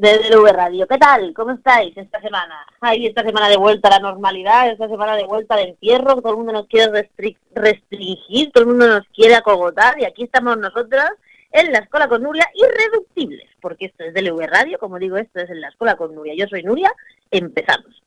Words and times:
de 0.00 0.18
DLV 0.18 0.46
Radio, 0.52 0.86
¿qué 0.86 0.96
tal? 0.96 1.34
¿Cómo 1.34 1.50
estáis 1.52 1.94
esta 1.94 2.22
semana? 2.22 2.64
Ay, 2.80 3.06
esta 3.06 3.22
semana 3.22 3.50
de 3.50 3.58
vuelta 3.58 3.88
a 3.88 3.90
la 3.90 3.98
normalidad, 3.98 4.70
esta 4.70 4.88
semana 4.88 5.14
de 5.14 5.26
vuelta 5.26 5.56
al 5.56 5.68
encierro, 5.68 6.22
todo 6.22 6.30
el 6.30 6.36
mundo 6.38 6.52
nos 6.54 6.66
quiere 6.68 7.10
restringir, 7.54 8.50
todo 8.50 8.62
el 8.62 8.70
mundo 8.70 8.88
nos 8.88 9.06
quiere 9.14 9.34
acogotar 9.34 10.00
y 10.00 10.06
aquí 10.06 10.22
estamos 10.24 10.56
nosotras 10.56 11.10
en 11.52 11.70
la 11.70 11.80
Escuela 11.80 12.08
con 12.08 12.22
Nuria, 12.22 12.48
irreductibles, 12.54 13.46
porque 13.60 13.86
esto 13.86 14.04
es 14.04 14.14
DLV 14.14 14.40
Radio, 14.46 14.78
como 14.78 14.98
digo, 14.98 15.18
esto 15.18 15.38
es 15.40 15.50
en 15.50 15.60
la 15.60 15.68
Escuela 15.68 15.96
con 15.96 16.14
Nuria. 16.14 16.32
Yo 16.34 16.46
soy 16.46 16.62
Nuria, 16.62 16.90
empezamos. 17.30 18.02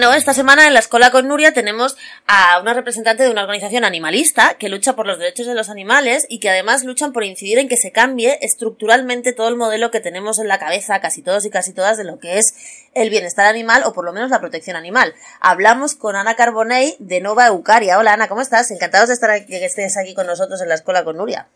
Bueno, 0.00 0.14
esta 0.14 0.32
semana 0.32 0.66
en 0.66 0.72
la 0.72 0.80
Escuela 0.80 1.10
con 1.10 1.28
Nuria 1.28 1.52
tenemos 1.52 1.94
a 2.26 2.58
una 2.58 2.72
representante 2.72 3.22
de 3.22 3.28
una 3.28 3.42
organización 3.42 3.84
animalista 3.84 4.54
que 4.54 4.70
lucha 4.70 4.96
por 4.96 5.06
los 5.06 5.18
derechos 5.18 5.46
de 5.46 5.52
los 5.54 5.68
animales 5.68 6.24
y 6.30 6.40
que 6.40 6.48
además 6.48 6.84
luchan 6.84 7.12
por 7.12 7.22
incidir 7.22 7.58
en 7.58 7.68
que 7.68 7.76
se 7.76 7.92
cambie 7.92 8.38
estructuralmente 8.40 9.34
todo 9.34 9.48
el 9.48 9.56
modelo 9.56 9.90
que 9.90 10.00
tenemos 10.00 10.38
en 10.38 10.48
la 10.48 10.58
cabeza, 10.58 11.02
casi 11.02 11.20
todos 11.20 11.44
y 11.44 11.50
casi 11.50 11.74
todas, 11.74 11.98
de 11.98 12.04
lo 12.04 12.18
que 12.18 12.38
es 12.38 12.54
el 12.94 13.10
bienestar 13.10 13.44
animal 13.44 13.82
o 13.84 13.92
por 13.92 14.06
lo 14.06 14.14
menos 14.14 14.30
la 14.30 14.40
protección 14.40 14.74
animal. 14.74 15.14
Hablamos 15.38 15.96
con 15.96 16.16
Ana 16.16 16.34
Carbonell 16.34 16.96
de 16.98 17.20
Nova 17.20 17.48
Eucaria. 17.48 17.98
Hola 17.98 18.14
Ana, 18.14 18.26
¿cómo 18.26 18.40
estás? 18.40 18.70
Encantados 18.70 19.08
de 19.08 19.14
estar 19.16 19.28
aquí, 19.28 19.48
que 19.48 19.66
estés 19.66 19.98
aquí 19.98 20.14
con 20.14 20.26
nosotros 20.26 20.62
en 20.62 20.70
la 20.70 20.76
Escuela 20.76 21.04
con 21.04 21.18
Nuria. 21.18 21.46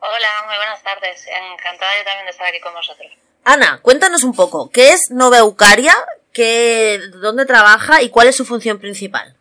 Hola, 0.00 0.28
muy 0.46 0.56
buenas 0.56 0.82
tardes. 0.82 1.22
Encantada 1.26 1.92
yo 1.98 2.04
también 2.06 2.24
de 2.24 2.30
estar 2.30 2.46
aquí 2.46 2.60
con 2.60 2.72
vosotros. 2.72 3.12
Ana, 3.44 3.80
cuéntanos 3.82 4.24
un 4.24 4.34
poco, 4.34 4.70
¿qué 4.70 4.94
es 4.94 5.10
Nova 5.10 5.36
Eucaria? 5.36 5.94
Qué, 6.32 7.00
dónde 7.14 7.46
trabaja 7.46 8.02
y 8.02 8.10
cuál 8.10 8.28
es 8.28 8.36
su 8.36 8.44
función 8.44 8.78
principal. 8.78 9.34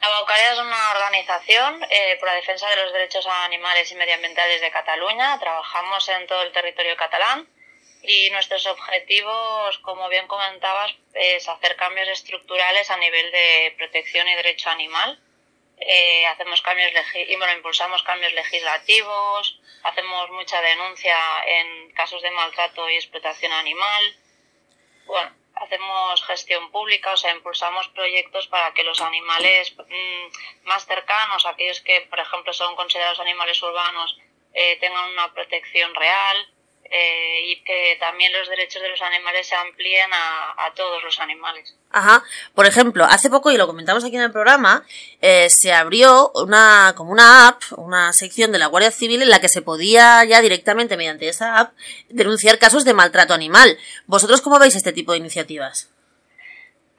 La 0.00 0.08
Baucaria 0.08 0.52
es 0.52 0.58
una 0.58 0.90
organización 0.90 1.80
eh, 1.88 2.16
por 2.18 2.28
la 2.28 2.34
defensa 2.34 2.68
de 2.68 2.76
los 2.82 2.92
derechos 2.92 3.24
animales 3.44 3.90
y 3.92 3.94
medioambientales 3.94 4.60
de 4.60 4.72
Cataluña. 4.72 5.38
Trabajamos 5.38 6.08
en 6.08 6.26
todo 6.26 6.42
el 6.42 6.50
territorio 6.50 6.96
catalán 6.96 7.46
y 8.02 8.28
nuestros 8.30 8.66
objetivos, 8.66 9.78
como 9.78 10.08
bien 10.08 10.26
comentabas, 10.26 10.92
es 11.14 11.48
hacer 11.48 11.76
cambios 11.76 12.08
estructurales 12.08 12.90
a 12.90 12.96
nivel 12.96 13.30
de 13.30 13.74
protección 13.78 14.26
y 14.26 14.34
derecho 14.34 14.70
animal. 14.70 15.20
Eh, 15.78 16.26
hacemos 16.26 16.62
cambios 16.62 16.90
y 17.14 17.36
bueno, 17.36 17.52
impulsamos 17.52 18.02
cambios 18.02 18.32
legislativos, 18.32 19.60
hacemos 19.84 20.30
mucha 20.30 20.60
denuncia 20.60 21.16
en 21.46 21.92
casos 21.92 22.22
de 22.22 22.30
maltrato 22.32 22.88
y 22.90 22.96
explotación 22.96 23.52
animal. 23.52 24.16
Bueno, 25.06 25.41
hacemos 25.54 26.24
gestión 26.24 26.70
pública, 26.70 27.12
o 27.12 27.16
sea, 27.16 27.34
impulsamos 27.34 27.88
proyectos 27.88 28.46
para 28.48 28.72
que 28.74 28.84
los 28.84 29.00
animales 29.00 29.74
mm, 29.76 30.66
más 30.66 30.86
cercanos, 30.86 31.46
aquellos 31.46 31.80
que, 31.80 32.02
por 32.02 32.20
ejemplo, 32.20 32.52
son 32.52 32.74
considerados 32.76 33.20
animales 33.20 33.62
urbanos, 33.62 34.18
eh, 34.54 34.76
tengan 34.80 35.10
una 35.10 35.32
protección 35.32 35.94
real 35.94 36.52
eh, 36.92 37.40
y 37.46 37.64
que 37.64 37.96
también 37.98 38.32
los 38.32 38.48
derechos 38.48 38.82
de 38.82 38.90
los 38.90 39.02
animales 39.02 39.46
se 39.46 39.54
amplíen 39.54 40.10
a 40.12 40.72
todos 40.74 41.02
los 41.02 41.18
animales. 41.20 41.74
Ajá. 41.92 42.24
Por 42.54 42.66
ejemplo, 42.66 43.04
hace 43.04 43.28
poco, 43.28 43.50
y 43.50 43.56
lo 43.58 43.66
comentamos 43.66 44.04
aquí 44.04 44.16
en 44.16 44.22
el 44.22 44.32
programa, 44.32 44.84
eh, 45.20 45.48
se 45.50 45.72
abrió 45.72 46.32
una, 46.34 46.94
como 46.96 47.12
una 47.12 47.48
app, 47.48 47.62
una 47.76 48.12
sección 48.14 48.50
de 48.50 48.58
la 48.58 48.66
Guardia 48.66 48.90
Civil 48.90 49.22
en 49.22 49.28
la 49.28 49.40
que 49.40 49.48
se 49.48 49.62
podía 49.62 50.24
ya 50.24 50.40
directamente 50.40 50.96
mediante 50.96 51.28
esa 51.28 51.58
app 51.58 51.74
denunciar 52.08 52.58
casos 52.58 52.84
de 52.84 52.94
maltrato 52.94 53.34
animal. 53.34 53.78
¿Vosotros 54.06 54.40
cómo 54.40 54.58
veis 54.58 54.74
este 54.74 54.92
tipo 54.92 55.12
de 55.12 55.18
iniciativas? 55.18 55.90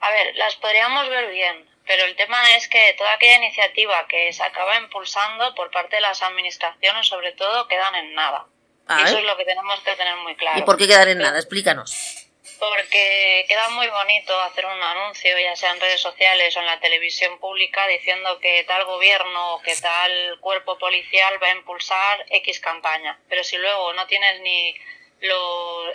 A 0.00 0.10
ver, 0.10 0.36
las 0.36 0.54
podríamos 0.56 1.08
ver 1.08 1.30
bien, 1.32 1.68
pero 1.86 2.04
el 2.04 2.14
tema 2.14 2.54
es 2.56 2.68
que 2.68 2.94
toda 2.96 3.14
aquella 3.14 3.38
iniciativa 3.38 4.06
que 4.06 4.32
se 4.32 4.44
acaba 4.44 4.76
impulsando 4.78 5.54
por 5.56 5.70
parte 5.72 5.96
de 5.96 6.02
las 6.02 6.22
administraciones, 6.22 7.06
sobre 7.06 7.32
todo, 7.32 7.66
quedan 7.66 7.96
en 7.96 8.14
nada. 8.14 8.46
Eso 8.88 9.18
es 9.18 9.24
lo 9.24 9.36
que 9.36 9.44
tenemos 9.44 9.80
que 9.80 9.94
tener 9.96 10.16
muy 10.16 10.34
claro. 10.36 10.58
¿Y 10.58 10.62
por 10.62 10.76
qué 10.76 10.86
quedar 10.86 11.08
en 11.08 11.18
nada? 11.18 11.38
Explícanos 11.38 12.24
porque 12.68 13.44
queda 13.48 13.68
muy 13.70 13.88
bonito 13.88 14.38
hacer 14.42 14.64
un 14.66 14.82
anuncio, 14.82 15.38
ya 15.38 15.56
sea 15.56 15.72
en 15.72 15.80
redes 15.80 16.00
sociales 16.00 16.56
o 16.56 16.60
en 16.60 16.66
la 16.66 16.80
televisión 16.80 17.38
pública, 17.38 17.86
diciendo 17.86 18.38
que 18.38 18.64
tal 18.64 18.84
gobierno 18.84 19.54
o 19.54 19.62
que 19.62 19.76
tal 19.76 20.38
cuerpo 20.40 20.78
policial 20.78 21.42
va 21.42 21.48
a 21.48 21.56
impulsar 21.56 22.24
X 22.30 22.60
campaña. 22.60 23.18
Pero 23.28 23.44
si 23.44 23.56
luego 23.56 23.92
no 23.94 24.06
tienes 24.06 24.40
ni 24.40 24.74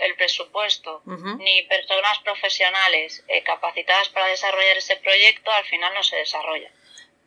el 0.02 0.16
presupuesto 0.16 1.04
ni 1.06 1.62
personas 1.64 2.18
profesionales 2.20 3.24
eh, 3.28 3.44
capacitadas 3.44 4.09
para 4.09 4.26
desarrollar 4.26 4.78
ese 4.78 4.96
proyecto, 4.97 5.52
al 5.52 5.66
final 5.66 5.94
no 5.94 6.03
se 6.03 6.16
desarrolla. 6.16 6.72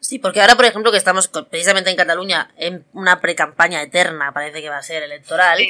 Sí, 0.02 0.18
porque 0.18 0.40
ahora, 0.40 0.56
por 0.56 0.64
ejemplo, 0.64 0.90
que 0.90 0.98
estamos 0.98 1.28
precisamente 1.28 1.88
en 1.88 1.96
Cataluña 1.96 2.52
en 2.56 2.84
una 2.92 3.20
pre-campaña 3.20 3.80
eterna, 3.80 4.32
parece 4.34 4.60
que 4.60 4.68
va 4.68 4.78
a 4.78 4.82
ser 4.82 5.04
electoral, 5.04 5.60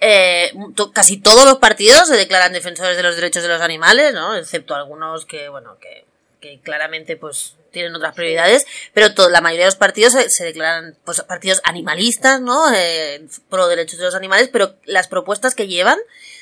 eh, 0.00 0.50
casi 0.94 1.20
todos 1.20 1.44
los 1.44 1.58
partidos 1.58 2.08
se 2.08 2.16
declaran 2.16 2.54
defensores 2.54 2.96
de 2.96 3.02
los 3.02 3.16
derechos 3.16 3.42
de 3.42 3.50
los 3.50 3.60
animales, 3.60 4.14
¿no? 4.14 4.34
Excepto 4.34 4.74
algunos 4.74 5.26
que, 5.26 5.50
bueno, 5.50 5.76
que, 5.78 6.06
que 6.40 6.58
claramente, 6.60 7.18
pues, 7.18 7.56
tienen 7.70 7.94
otras 7.94 8.14
prioridades, 8.14 8.66
pero 8.94 9.08
la 9.28 9.42
mayoría 9.42 9.66
de 9.66 9.72
los 9.72 9.76
partidos 9.76 10.14
se, 10.26 10.44
declaran, 10.44 10.96
pues, 11.04 11.20
partidos 11.20 11.60
animalistas, 11.64 12.40
¿no? 12.40 12.72
Eh, 12.74 13.26
pro 13.50 13.68
derechos 13.68 13.98
de 13.98 14.06
los 14.06 14.14
animales, 14.14 14.48
pero 14.50 14.74
las 14.86 15.06
propuestas 15.06 15.54
que 15.54 15.68
llevan 15.68 15.98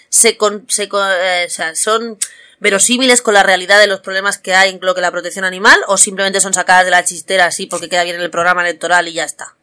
se, 0.09 0.39
se 0.69 0.85
eh, 0.85 1.47
o 1.47 1.51
sea, 1.51 1.75
son 1.75 2.17
verosímiles 2.61 3.23
con 3.23 3.35
la 3.35 3.43
realidad 3.43 3.81
de 3.81 3.87
los 3.87 4.01
problemas 4.01 4.39
que 4.39 4.55
hay 4.55 4.71
en 4.71 4.79
lo 4.81 4.95
que 4.95 5.01
la 5.01 5.11
protección 5.11 5.45
animal 5.45 5.81
o 5.89 5.97
simplemente 5.97 6.41
son 6.41 6.55
sacadas 6.55 6.85
de 6.85 6.91
la 6.91 7.05
chistera 7.05 7.47
así 7.47 7.67
porque 7.67 7.89
queda 7.89 8.05
bien 8.05 8.17
en 8.17 8.23
el 8.23 8.31
programa 8.31 8.63
electoral 8.63 9.09
y 9.09 9.15
ya 9.15 9.25
está? 9.25 9.57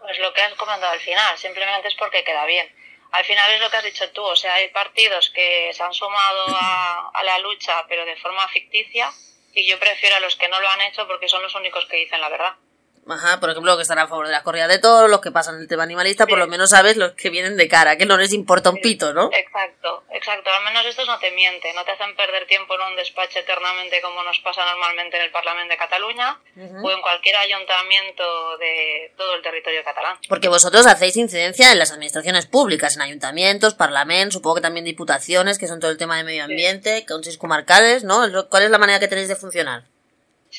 Pues 0.00 0.18
lo 0.18 0.32
que 0.34 0.42
has 0.42 0.54
comentado 0.54 0.92
al 0.92 1.00
final, 1.00 1.38
simplemente 1.38 1.88
es 1.88 1.94
porque 1.94 2.24
queda 2.24 2.44
bien. 2.44 2.68
Al 3.12 3.24
final 3.24 3.50
es 3.52 3.60
lo 3.60 3.70
que 3.70 3.76
has 3.76 3.84
dicho 3.84 4.10
tú, 4.10 4.22
o 4.22 4.36
sea, 4.36 4.54
hay 4.54 4.68
partidos 4.68 5.30
que 5.30 5.70
se 5.72 5.82
han 5.82 5.94
sumado 5.94 6.46
a, 6.48 7.10
a 7.14 7.22
la 7.24 7.38
lucha 7.38 7.86
pero 7.88 8.04
de 8.04 8.16
forma 8.16 8.46
ficticia 8.48 9.10
y 9.54 9.66
yo 9.66 9.78
prefiero 9.78 10.16
a 10.16 10.20
los 10.20 10.36
que 10.36 10.48
no 10.48 10.60
lo 10.60 10.68
han 10.68 10.82
hecho 10.82 11.06
porque 11.06 11.28
son 11.28 11.42
los 11.42 11.54
únicos 11.54 11.86
que 11.86 11.96
dicen 11.96 12.20
la 12.20 12.28
verdad. 12.28 12.54
Ajá, 13.08 13.40
por 13.40 13.50
ejemplo, 13.50 13.76
que 13.76 13.82
están 13.82 13.98
a 13.98 14.06
favor 14.06 14.26
de 14.26 14.32
la 14.32 14.42
corrida 14.42 14.68
de 14.68 14.78
toros, 14.78 15.10
los 15.10 15.20
que 15.20 15.30
pasan 15.30 15.60
el 15.60 15.68
tema 15.68 15.84
animalista, 15.84 16.26
por 16.26 16.38
lo 16.38 16.46
menos 16.46 16.70
sabes 16.70 16.96
los 16.96 17.12
que 17.12 17.30
vienen 17.30 17.56
de 17.56 17.68
cara, 17.68 17.96
que 17.96 18.06
no 18.06 18.16
les 18.16 18.32
importa 18.32 18.70
un 18.70 18.80
pito, 18.80 19.14
¿no? 19.14 19.30
Exacto, 19.32 20.04
exacto. 20.10 20.50
Al 20.50 20.64
menos 20.64 20.84
estos 20.86 21.06
no 21.06 21.18
te 21.18 21.30
mienten, 21.32 21.74
no 21.74 21.84
te 21.84 21.92
hacen 21.92 22.14
perder 22.16 22.46
tiempo 22.46 22.74
en 22.74 22.82
un 22.82 22.96
despacho 22.96 23.38
eternamente 23.38 24.00
como 24.02 24.22
nos 24.22 24.38
pasa 24.40 24.64
normalmente 24.64 25.16
en 25.16 25.24
el 25.24 25.30
Parlamento 25.30 25.72
de 25.72 25.78
Cataluña 25.78 26.38
o 26.82 26.90
en 26.90 27.00
cualquier 27.00 27.36
ayuntamiento 27.36 28.58
de 28.58 29.12
todo 29.16 29.34
el 29.34 29.42
territorio 29.42 29.82
catalán. 29.84 30.18
Porque 30.28 30.48
vosotros 30.48 30.86
hacéis 30.86 31.16
incidencia 31.16 31.72
en 31.72 31.78
las 31.78 31.92
administraciones 31.92 32.46
públicas, 32.46 32.96
en 32.96 33.02
ayuntamientos, 33.02 33.74
parlamentos, 33.74 34.34
supongo 34.34 34.56
que 34.56 34.62
también 34.62 34.84
diputaciones, 34.84 35.58
que 35.58 35.66
son 35.66 35.80
todo 35.80 35.90
el 35.90 35.98
tema 35.98 36.16
de 36.16 36.24
medio 36.24 36.44
ambiente, 36.44 37.04
consejos 37.06 37.38
comarcales, 37.38 38.04
¿no? 38.04 38.26
¿Cuál 38.48 38.64
es 38.64 38.70
la 38.70 38.78
manera 38.78 39.00
que 39.00 39.08
tenéis 39.08 39.28
de 39.28 39.36
funcionar? 39.36 39.84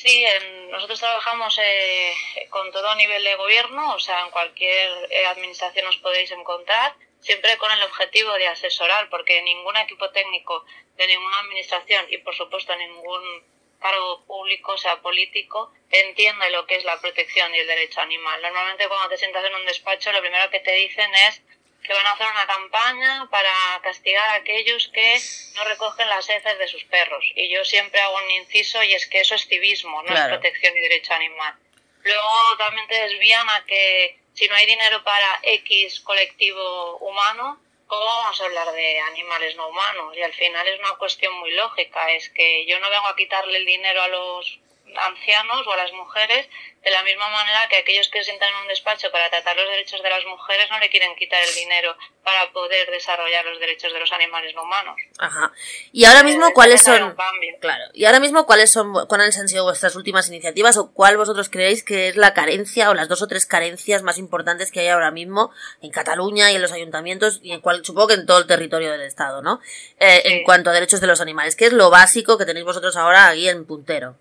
Sí, 0.02 0.24
nosotros 0.70 0.98
trabajamos 0.98 1.58
eh, 1.58 2.14
con 2.48 2.72
todo 2.72 2.94
nivel 2.94 3.22
de 3.22 3.34
gobierno, 3.34 3.96
o 3.96 3.98
sea, 3.98 4.24
en 4.24 4.30
cualquier 4.30 4.90
eh, 5.10 5.26
administración 5.26 5.86
os 5.88 5.98
podéis 5.98 6.30
encontrar, 6.30 6.94
siempre 7.20 7.58
con 7.58 7.70
el 7.70 7.82
objetivo 7.82 8.32
de 8.32 8.46
asesorar, 8.46 9.10
porque 9.10 9.42
ningún 9.42 9.76
equipo 9.76 10.08
técnico 10.08 10.64
de 10.96 11.06
ninguna 11.06 11.40
administración 11.40 12.06
y, 12.08 12.16
por 12.16 12.34
supuesto, 12.34 12.74
ningún 12.76 13.44
cargo 13.78 14.24
público, 14.24 14.78
sea, 14.78 15.02
político, 15.02 15.70
entiende 15.90 16.48
lo 16.48 16.64
que 16.64 16.76
es 16.76 16.84
la 16.84 16.98
protección 16.98 17.54
y 17.54 17.58
el 17.58 17.66
derecho 17.66 18.00
animal. 18.00 18.40
Normalmente 18.40 18.88
cuando 18.88 19.10
te 19.10 19.18
sientas 19.18 19.44
en 19.44 19.54
un 19.54 19.66
despacho, 19.66 20.12
lo 20.12 20.22
primero 20.22 20.48
que 20.48 20.60
te 20.60 20.72
dicen 20.72 21.14
es 21.28 21.42
que 21.82 21.92
van 21.92 22.06
a 22.06 22.12
hacer 22.12 22.26
una 22.26 22.46
campaña 22.46 23.28
para 23.30 23.52
castigar 23.82 24.30
a 24.30 24.34
aquellos 24.34 24.88
que 24.88 25.20
no 25.54 25.64
recogen 25.64 26.08
las 26.08 26.28
heces 26.28 26.58
de 26.58 26.68
sus 26.68 26.84
perros. 26.84 27.24
Y 27.34 27.48
yo 27.48 27.64
siempre 27.64 28.00
hago 28.00 28.16
un 28.16 28.30
inciso 28.30 28.82
y 28.82 28.92
es 28.94 29.06
que 29.06 29.20
eso 29.20 29.34
es 29.34 29.46
civismo, 29.46 30.02
no 30.02 30.14
es 30.14 30.20
protección 30.20 30.76
y 30.76 30.80
derecho 30.80 31.14
animal. 31.14 31.54
Luego 32.02 32.56
también 32.58 32.86
te 32.88 33.00
desvían 33.02 33.48
a 33.50 33.64
que 33.66 34.18
si 34.34 34.48
no 34.48 34.54
hay 34.54 34.66
dinero 34.66 35.02
para 35.04 35.40
X 35.42 36.00
colectivo 36.00 36.96
humano, 36.98 37.60
¿cómo 37.86 38.04
vamos 38.04 38.40
a 38.40 38.44
hablar 38.44 38.72
de 38.72 39.00
animales 39.00 39.56
no 39.56 39.68
humanos? 39.68 40.16
Y 40.16 40.22
al 40.22 40.32
final 40.32 40.66
es 40.66 40.78
una 40.78 40.96
cuestión 40.96 41.34
muy 41.34 41.50
lógica, 41.52 42.10
es 42.12 42.30
que 42.30 42.64
yo 42.66 42.78
no 42.80 42.88
vengo 42.88 43.06
a 43.06 43.16
quitarle 43.16 43.58
el 43.58 43.66
dinero 43.66 44.02
a 44.02 44.08
los 44.08 44.60
ancianos 44.96 45.66
o 45.66 45.72
a 45.72 45.76
las 45.76 45.92
mujeres, 45.92 46.48
de 46.82 46.90
la 46.90 47.02
misma 47.02 47.28
manera 47.28 47.68
que 47.68 47.76
aquellos 47.76 48.08
que 48.08 48.20
se 48.20 48.24
sientan 48.24 48.48
en 48.50 48.62
un 48.62 48.68
despacho 48.68 49.10
para 49.12 49.28
tratar 49.28 49.54
los 49.54 49.68
derechos 49.68 50.02
de 50.02 50.08
las 50.08 50.24
mujeres 50.24 50.70
no 50.70 50.78
le 50.78 50.88
quieren 50.88 51.14
quitar 51.14 51.42
el 51.42 51.54
dinero 51.54 51.94
para 52.24 52.50
poder 52.52 52.90
desarrollar 52.90 53.44
los 53.44 53.60
derechos 53.60 53.92
de 53.92 54.00
los 54.00 54.10
animales 54.12 54.54
no 54.54 54.62
humanos. 54.62 54.96
Ajá. 55.18 55.52
Y 55.92 56.06
ahora 56.06 56.22
mismo, 56.22 56.52
¿cuáles 56.54 56.82
son? 56.82 57.14
Claro. 57.60 57.84
Y 57.92 58.06
ahora 58.06 58.20
mismo, 58.20 58.46
¿cuáles 58.46 58.70
son, 58.70 59.06
cuáles 59.06 59.38
han 59.38 59.48
sido 59.48 59.64
vuestras 59.64 59.94
últimas 59.94 60.28
iniciativas 60.28 60.78
o 60.78 60.92
cuál 60.92 61.18
vosotros 61.18 61.50
creéis 61.50 61.84
que 61.84 62.08
es 62.08 62.16
la 62.16 62.32
carencia 62.32 62.88
o 62.88 62.94
las 62.94 63.08
dos 63.08 63.20
o 63.20 63.26
tres 63.26 63.44
carencias 63.44 64.02
más 64.02 64.16
importantes 64.16 64.72
que 64.72 64.80
hay 64.80 64.88
ahora 64.88 65.10
mismo 65.10 65.50
en 65.82 65.90
Cataluña 65.90 66.50
y 66.50 66.56
en 66.56 66.62
los 66.62 66.72
ayuntamientos 66.72 67.40
y 67.42 67.52
en 67.52 67.60
cual, 67.60 67.84
supongo 67.84 68.08
que 68.08 68.14
en 68.14 68.26
todo 68.26 68.38
el 68.38 68.46
territorio 68.46 68.90
del 68.90 69.02
Estado, 69.02 69.42
¿no? 69.42 69.60
Eh, 69.98 70.22
en 70.24 70.44
cuanto 70.44 70.70
a 70.70 70.72
derechos 70.72 71.00
de 71.02 71.06
los 71.06 71.20
animales. 71.20 71.56
¿Qué 71.56 71.66
es 71.66 71.72
lo 71.74 71.90
básico 71.90 72.38
que 72.38 72.46
tenéis 72.46 72.64
vosotros 72.64 72.96
ahora 72.96 73.28
aquí 73.28 73.48
en 73.48 73.66
puntero? 73.66 74.16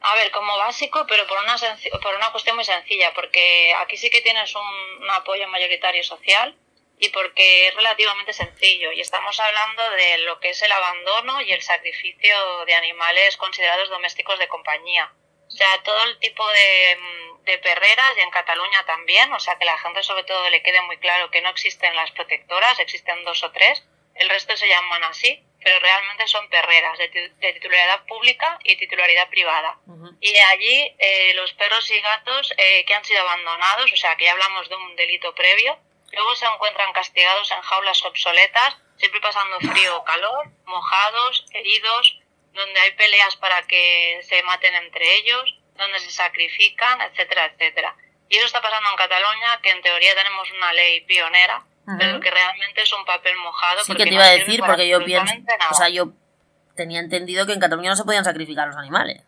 A 0.00 0.14
ver, 0.14 0.30
como 0.30 0.56
básico, 0.56 1.06
pero 1.06 1.26
por 1.26 1.38
una, 1.38 1.56
por 2.02 2.14
una 2.14 2.30
cuestión 2.30 2.56
muy 2.56 2.64
sencilla, 2.64 3.12
porque 3.14 3.74
aquí 3.78 3.96
sí 3.96 4.10
que 4.10 4.20
tienes 4.20 4.54
un, 4.54 5.10
apoyo 5.10 5.48
mayoritario 5.48 6.02
social 6.04 6.56
y 6.98 7.08
porque 7.10 7.68
es 7.68 7.74
relativamente 7.74 8.32
sencillo. 8.32 8.92
Y 8.92 9.00
estamos 9.00 9.38
hablando 9.40 9.90
de 9.90 10.18
lo 10.18 10.38
que 10.40 10.50
es 10.50 10.62
el 10.62 10.72
abandono 10.72 11.40
y 11.40 11.52
el 11.52 11.62
sacrificio 11.62 12.64
de 12.66 12.74
animales 12.74 13.36
considerados 13.36 13.88
domésticos 13.88 14.38
de 14.38 14.48
compañía. 14.48 15.12
O 15.46 15.50
sea, 15.50 15.82
todo 15.82 16.02
el 16.04 16.18
tipo 16.18 16.46
de, 16.48 16.98
de 17.44 17.58
perreras 17.58 18.12
y 18.16 18.20
en 18.20 18.30
Cataluña 18.30 18.84
también, 18.84 19.32
o 19.32 19.40
sea, 19.40 19.58
que 19.58 19.64
la 19.64 19.78
gente 19.78 20.02
sobre 20.02 20.24
todo 20.24 20.50
le 20.50 20.62
quede 20.62 20.82
muy 20.82 20.98
claro 20.98 21.30
que 21.30 21.40
no 21.40 21.48
existen 21.48 21.96
las 21.96 22.10
protectoras, 22.10 22.78
existen 22.78 23.24
dos 23.24 23.42
o 23.42 23.50
tres, 23.52 23.82
el 24.14 24.28
resto 24.28 24.56
se 24.56 24.68
llaman 24.68 25.04
así 25.04 25.47
pero 25.62 25.78
realmente 25.80 26.26
son 26.28 26.48
perreras 26.48 26.98
de, 26.98 27.08
titularidad 27.52 28.04
pública 28.06 28.58
y 28.64 28.76
titularidad 28.76 29.28
privada. 29.28 29.78
Y 30.20 30.36
allí 30.36 30.94
eh, 30.98 31.32
los 31.34 31.52
perros 31.54 31.90
y 31.90 32.00
gatos 32.00 32.52
eh, 32.56 32.84
que 32.84 32.94
han 32.94 33.04
sido 33.04 33.20
abandonados, 33.22 33.92
o 33.92 33.96
sea 33.96 34.16
que 34.16 34.24
ya 34.24 34.32
hablamos 34.32 34.68
de 34.68 34.76
un 34.76 34.96
delito 34.96 35.34
previo, 35.34 35.78
luego 36.12 36.36
se 36.36 36.46
encuentran 36.46 36.92
castigados 36.92 37.50
en 37.50 37.60
jaulas 37.62 38.02
obsoletas, 38.04 38.76
siempre 38.96 39.20
pasando 39.20 39.58
frío 39.60 39.96
o 39.96 40.04
calor, 40.04 40.48
mojados, 40.64 41.44
heridos, 41.52 42.20
donde 42.52 42.80
hay 42.80 42.92
peleas 42.92 43.36
para 43.36 43.62
que 43.66 44.20
se 44.22 44.42
maten 44.42 44.74
entre 44.74 45.16
ellos, 45.16 45.58
donde 45.74 45.98
se 46.00 46.10
sacrifican, 46.10 47.00
etcétera, 47.02 47.46
etcétera. 47.46 47.96
Y 48.28 48.36
eso 48.36 48.46
está 48.46 48.60
pasando 48.60 48.90
en 48.90 48.96
Cataluña, 48.96 49.60
que 49.62 49.70
en 49.70 49.82
teoría 49.82 50.14
tenemos 50.14 50.50
una 50.52 50.72
ley 50.72 51.00
pionera, 51.02 51.64
pero 51.96 52.20
que 52.20 52.30
realmente 52.30 52.82
es 52.82 52.92
un 52.92 53.04
papel 53.04 53.36
mojado. 53.36 53.82
Sí, 53.84 53.94
que 53.94 54.04
te 54.04 54.14
iba 54.14 54.24
a 54.24 54.32
decir, 54.32 54.60
porque 54.66 54.88
yo 54.88 55.04
pienso, 55.04 55.34
o 55.70 55.74
sea, 55.74 55.88
yo 55.88 56.12
tenía 56.76 57.00
entendido 57.00 57.46
que 57.46 57.52
en 57.52 57.60
Cataluña 57.60 57.90
no 57.90 57.96
se 57.96 58.04
podían 58.04 58.24
sacrificar 58.24 58.68
los 58.68 58.76
animales. 58.76 59.22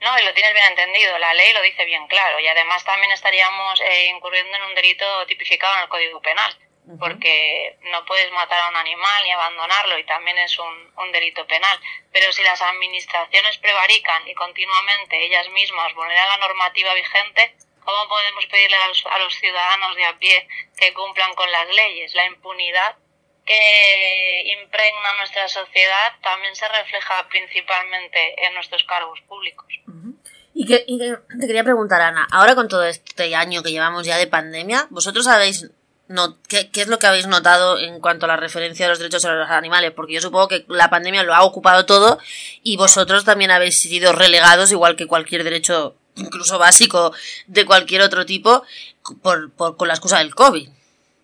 No, 0.00 0.18
y 0.18 0.24
lo 0.24 0.32
tienes 0.32 0.54
bien 0.54 0.66
entendido, 0.66 1.18
la 1.18 1.34
ley 1.34 1.52
lo 1.52 1.62
dice 1.62 1.84
bien 1.84 2.06
claro, 2.06 2.38
y 2.38 2.46
además 2.46 2.84
también 2.84 3.10
estaríamos 3.10 3.80
eh, 3.80 4.06
incurriendo 4.06 4.56
en 4.56 4.62
un 4.62 4.74
delito 4.74 5.04
tipificado 5.26 5.74
en 5.76 5.82
el 5.82 5.88
Código 5.88 6.20
Penal, 6.20 6.56
porque 6.98 7.76
no 7.82 8.04
puedes 8.06 8.30
matar 8.32 8.60
a 8.60 8.68
un 8.68 8.76
animal 8.76 9.24
ni 9.24 9.32
abandonarlo, 9.32 9.98
y 9.98 10.04
también 10.04 10.38
es 10.38 10.58
un, 10.58 10.92
un 10.96 11.12
delito 11.12 11.46
penal. 11.46 11.78
Pero 12.12 12.32
si 12.32 12.42
las 12.42 12.62
administraciones 12.62 13.58
prevarican 13.58 14.26
y 14.26 14.34
continuamente 14.34 15.22
ellas 15.22 15.48
mismas 15.50 15.92
vulneran 15.94 16.28
la 16.28 16.46
normativa 16.46 16.94
vigente, 16.94 17.54
¿Cómo 17.88 18.06
podemos 18.06 18.44
pedirle 18.50 18.76
a 18.76 19.18
los, 19.18 19.34
ciudadanos 19.40 19.96
de 19.96 20.04
a 20.04 20.18
pie 20.18 20.46
que 20.76 20.92
cumplan 20.92 21.34
con 21.34 21.50
las 21.50 21.66
leyes? 21.74 22.14
La 22.14 22.26
impunidad 22.26 22.96
que 23.46 24.42
impregna 24.60 25.16
nuestra 25.16 25.48
sociedad 25.48 26.12
también 26.22 26.54
se 26.54 26.68
refleja 26.68 27.26
principalmente 27.30 28.44
en 28.44 28.52
nuestros 28.52 28.84
cargos 28.84 29.18
públicos. 29.22 29.66
Y, 30.52 30.66
que, 30.66 30.84
te 31.40 31.46
quería 31.46 31.64
preguntar, 31.64 32.02
Ana, 32.02 32.28
ahora 32.30 32.54
con 32.54 32.68
todo 32.68 32.84
este 32.84 33.34
año 33.34 33.62
que 33.62 33.70
llevamos 33.70 34.06
ya 34.06 34.18
de 34.18 34.26
pandemia, 34.26 34.86
¿vosotros 34.90 35.24
sabéis 35.24 35.70
no, 36.08 36.38
¿qué, 36.46 36.70
¿qué, 36.70 36.82
es 36.82 36.88
lo 36.88 36.98
que 36.98 37.06
habéis 37.06 37.26
notado 37.26 37.78
en 37.78 38.00
cuanto 38.00 38.26
a 38.26 38.28
la 38.28 38.36
referencia 38.36 38.84
de 38.84 38.90
los 38.90 38.98
derechos 38.98 39.22
de 39.22 39.32
los 39.32 39.48
animales? 39.48 39.92
Porque 39.92 40.14
yo 40.14 40.20
supongo 40.20 40.48
que 40.48 40.66
la 40.68 40.90
pandemia 40.90 41.22
lo 41.22 41.34
ha 41.34 41.42
ocupado 41.42 41.86
todo 41.86 42.18
y 42.62 42.76
vosotros 42.76 43.24
también 43.24 43.50
habéis 43.50 43.80
sido 43.80 44.12
relegados, 44.12 44.72
igual 44.72 44.96
que 44.96 45.06
cualquier 45.06 45.44
derecho 45.44 45.96
incluso 46.18 46.58
básico 46.58 47.12
de 47.46 47.64
cualquier 47.64 48.02
otro 48.02 48.26
tipo, 48.26 48.62
por, 49.22 49.52
por, 49.54 49.76
con 49.76 49.88
la 49.88 49.94
excusa 49.94 50.18
del 50.18 50.34
COVID. 50.34 50.68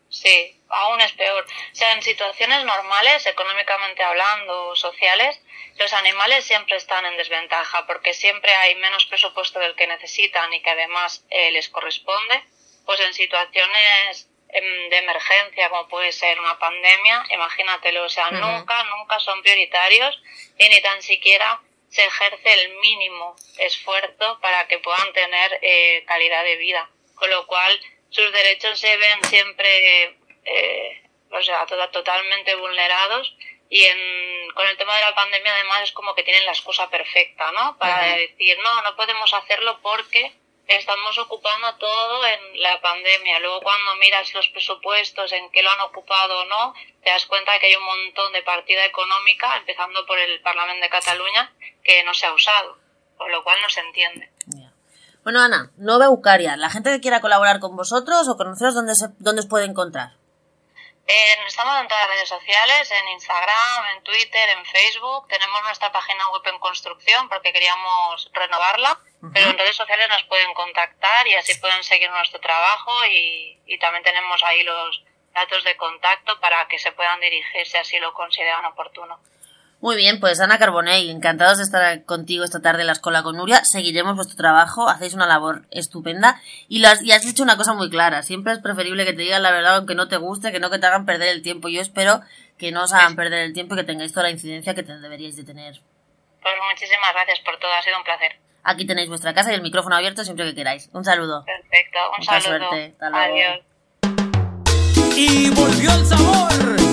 Sí, 0.08 0.60
aún 0.68 1.00
es 1.00 1.12
peor. 1.12 1.44
O 1.44 1.74
sea, 1.74 1.92
en 1.92 2.02
situaciones 2.02 2.64
normales, 2.64 3.26
económicamente 3.26 4.02
hablando, 4.02 4.74
sociales, 4.76 5.40
los 5.76 5.92
animales 5.92 6.44
siempre 6.44 6.76
están 6.76 7.04
en 7.04 7.16
desventaja 7.16 7.86
porque 7.86 8.14
siempre 8.14 8.54
hay 8.54 8.76
menos 8.76 9.06
presupuesto 9.06 9.58
del 9.58 9.74
que 9.74 9.86
necesitan 9.86 10.52
y 10.52 10.62
que 10.62 10.70
además 10.70 11.24
eh, 11.30 11.50
les 11.50 11.68
corresponde. 11.68 12.44
Pues 12.86 13.00
en 13.00 13.14
situaciones 13.14 14.28
em, 14.50 14.90
de 14.90 14.98
emergencia, 14.98 15.68
como 15.70 15.88
puede 15.88 16.12
ser 16.12 16.38
una 16.38 16.58
pandemia, 16.58 17.24
imagínatelo, 17.30 18.04
o 18.04 18.08
sea, 18.08 18.30
nunca, 18.30 18.84
nunca 18.84 19.18
son 19.20 19.42
prioritarios 19.42 20.20
y 20.58 20.68
ni 20.68 20.80
tan 20.82 21.02
siquiera 21.02 21.60
se 21.94 22.04
ejerce 22.04 22.52
el 22.52 22.76
mínimo 22.78 23.36
esfuerzo 23.58 24.40
para 24.40 24.66
que 24.66 24.80
puedan 24.80 25.12
tener 25.12 25.60
eh, 25.62 26.02
calidad 26.08 26.42
de 26.42 26.56
vida, 26.56 26.90
con 27.14 27.30
lo 27.30 27.46
cual 27.46 27.80
sus 28.10 28.32
derechos 28.32 28.80
se 28.80 28.96
ven 28.96 29.22
siempre 29.24 30.16
eh, 30.44 31.04
o 31.30 31.42
sea, 31.42 31.64
totalmente 31.92 32.56
vulnerados. 32.56 33.36
Y 33.70 33.84
en, 33.84 34.50
con 34.54 34.66
el 34.66 34.76
tema 34.76 34.96
de 34.96 35.02
la 35.02 35.14
pandemia 35.14 35.54
además 35.54 35.82
es 35.82 35.92
como 35.92 36.16
que 36.16 36.24
tienen 36.24 36.44
la 36.46 36.52
excusa 36.52 36.90
perfecta, 36.90 37.52
¿no? 37.52 37.78
Para 37.78 38.16
decir, 38.16 38.58
no, 38.58 38.82
no 38.82 38.96
podemos 38.96 39.32
hacerlo 39.32 39.78
porque 39.80 40.32
estamos 40.68 41.18
ocupando 41.18 41.74
todo 41.76 42.26
en 42.26 42.60
la 42.60 42.80
pandemia. 42.80 43.40
Luego 43.40 43.60
cuando 43.60 43.96
miras 43.96 44.32
los 44.34 44.48
presupuestos, 44.48 45.32
en 45.32 45.50
qué 45.50 45.62
lo 45.62 45.70
han 45.70 45.80
ocupado 45.80 46.40
o 46.40 46.44
no, 46.46 46.74
te 47.02 47.10
das 47.10 47.26
cuenta 47.26 47.58
que 47.58 47.66
hay 47.66 47.76
un 47.76 47.84
montón 47.84 48.32
de 48.32 48.42
partida 48.42 48.84
económica, 48.84 49.56
empezando 49.56 50.06
por 50.06 50.18
el 50.18 50.40
Parlamento 50.40 50.82
de 50.82 50.90
Cataluña, 50.90 51.52
que 51.82 52.02
no 52.04 52.14
se 52.14 52.26
ha 52.26 52.32
usado, 52.32 52.78
por 53.16 53.30
lo 53.30 53.42
cual 53.44 53.58
no 53.62 53.68
se 53.68 53.80
entiende. 53.80 54.30
Bueno, 55.22 55.40
Ana, 55.40 55.70
Nova 55.78 56.04
Eucaria, 56.04 56.56
¿la 56.56 56.68
gente 56.68 56.90
que 56.90 57.00
quiera 57.00 57.22
colaborar 57.22 57.58
con 57.58 57.76
vosotros 57.76 58.28
o 58.28 58.36
conoceros, 58.36 58.74
dónde, 58.74 58.94
se, 58.94 59.06
dónde 59.18 59.40
os 59.40 59.48
puede 59.48 59.64
encontrar? 59.64 60.16
Estamos 61.46 61.80
en 61.80 61.88
todas 61.88 62.06
las 62.06 62.16
redes 62.16 62.28
sociales, 62.28 62.90
en 62.90 63.08
Instagram, 63.08 63.86
en 63.96 64.02
Twitter, 64.02 64.48
en 64.50 64.64
Facebook. 64.64 65.28
Tenemos 65.28 65.62
nuestra 65.62 65.92
página 65.92 66.28
web 66.30 66.42
en 66.46 66.58
construcción 66.58 67.28
porque 67.28 67.52
queríamos 67.52 68.30
renovarla, 68.32 68.98
pero 69.32 69.50
en 69.50 69.58
redes 69.58 69.76
sociales 69.76 70.08
nos 70.08 70.22
pueden 70.24 70.52
contactar 70.54 71.26
y 71.26 71.34
así 71.34 71.54
pueden 71.60 71.82
seguir 71.84 72.10
nuestro 72.10 72.40
trabajo 72.40 72.92
y, 73.06 73.60
y 73.66 73.78
también 73.78 74.04
tenemos 74.04 74.42
ahí 74.42 74.62
los 74.62 75.02
datos 75.34 75.64
de 75.64 75.76
contacto 75.76 76.38
para 76.40 76.66
que 76.68 76.78
se 76.78 76.92
puedan 76.92 77.20
dirigir 77.20 77.66
si 77.66 77.76
así 77.76 77.98
lo 77.98 78.14
consideran 78.14 78.64
oportuno. 78.64 79.20
Muy 79.84 79.96
bien, 79.96 80.18
pues 80.18 80.40
Ana 80.40 80.56
Carbonell, 80.58 81.10
encantados 81.10 81.58
de 81.58 81.64
estar 81.64 82.04
contigo 82.06 82.42
esta 82.42 82.62
tarde 82.62 82.80
en 82.80 82.86
la 82.86 82.94
Escuela 82.94 83.22
con 83.22 83.36
Nuria. 83.36 83.66
Seguiremos 83.66 84.16
vuestro 84.16 84.34
trabajo, 84.34 84.88
hacéis 84.88 85.12
una 85.12 85.26
labor 85.26 85.66
estupenda 85.70 86.40
y, 86.68 86.78
las, 86.78 87.02
y 87.02 87.12
has 87.12 87.20
dicho 87.20 87.42
una 87.42 87.58
cosa 87.58 87.74
muy 87.74 87.90
clara. 87.90 88.22
Siempre 88.22 88.54
es 88.54 88.60
preferible 88.60 89.04
que 89.04 89.12
te 89.12 89.20
digan 89.20 89.42
la 89.42 89.50
verdad 89.50 89.76
aunque 89.76 89.94
no 89.94 90.08
te 90.08 90.16
guste, 90.16 90.52
que 90.52 90.58
no 90.58 90.70
que 90.70 90.78
te 90.78 90.86
hagan 90.86 91.04
perder 91.04 91.28
el 91.28 91.42
tiempo. 91.42 91.68
Yo 91.68 91.82
espero 91.82 92.22
que 92.56 92.72
no 92.72 92.84
os 92.84 92.94
hagan 92.94 93.14
perder 93.14 93.40
el 93.40 93.52
tiempo 93.52 93.74
y 93.74 93.76
que 93.76 93.84
tengáis 93.84 94.14
toda 94.14 94.22
la 94.22 94.30
incidencia 94.30 94.74
que 94.74 94.84
te 94.84 94.98
deberíais 94.98 95.36
de 95.36 95.44
tener. 95.44 95.74
Pues 96.40 96.54
muchísimas 96.70 97.12
gracias 97.12 97.40
por 97.40 97.58
todo, 97.58 97.70
ha 97.74 97.82
sido 97.82 97.98
un 97.98 98.04
placer. 98.04 98.40
Aquí 98.62 98.86
tenéis 98.86 99.10
vuestra 99.10 99.34
casa 99.34 99.52
y 99.52 99.54
el 99.56 99.60
micrófono 99.60 99.96
abierto 99.96 100.24
siempre 100.24 100.46
que 100.46 100.54
queráis. 100.54 100.88
Un 100.94 101.04
saludo. 101.04 101.44
Perfecto, 101.44 101.98
un 102.10 102.20
Mucha 102.20 102.40
saludo. 102.40 102.70
suerte. 102.70 102.94
Hasta 102.98 103.10
luego. 103.10 103.34
Adiós. 103.34 103.60
Y 105.14 105.50
volvió 105.50 105.92
el 105.92 106.06
sabor 106.06 106.83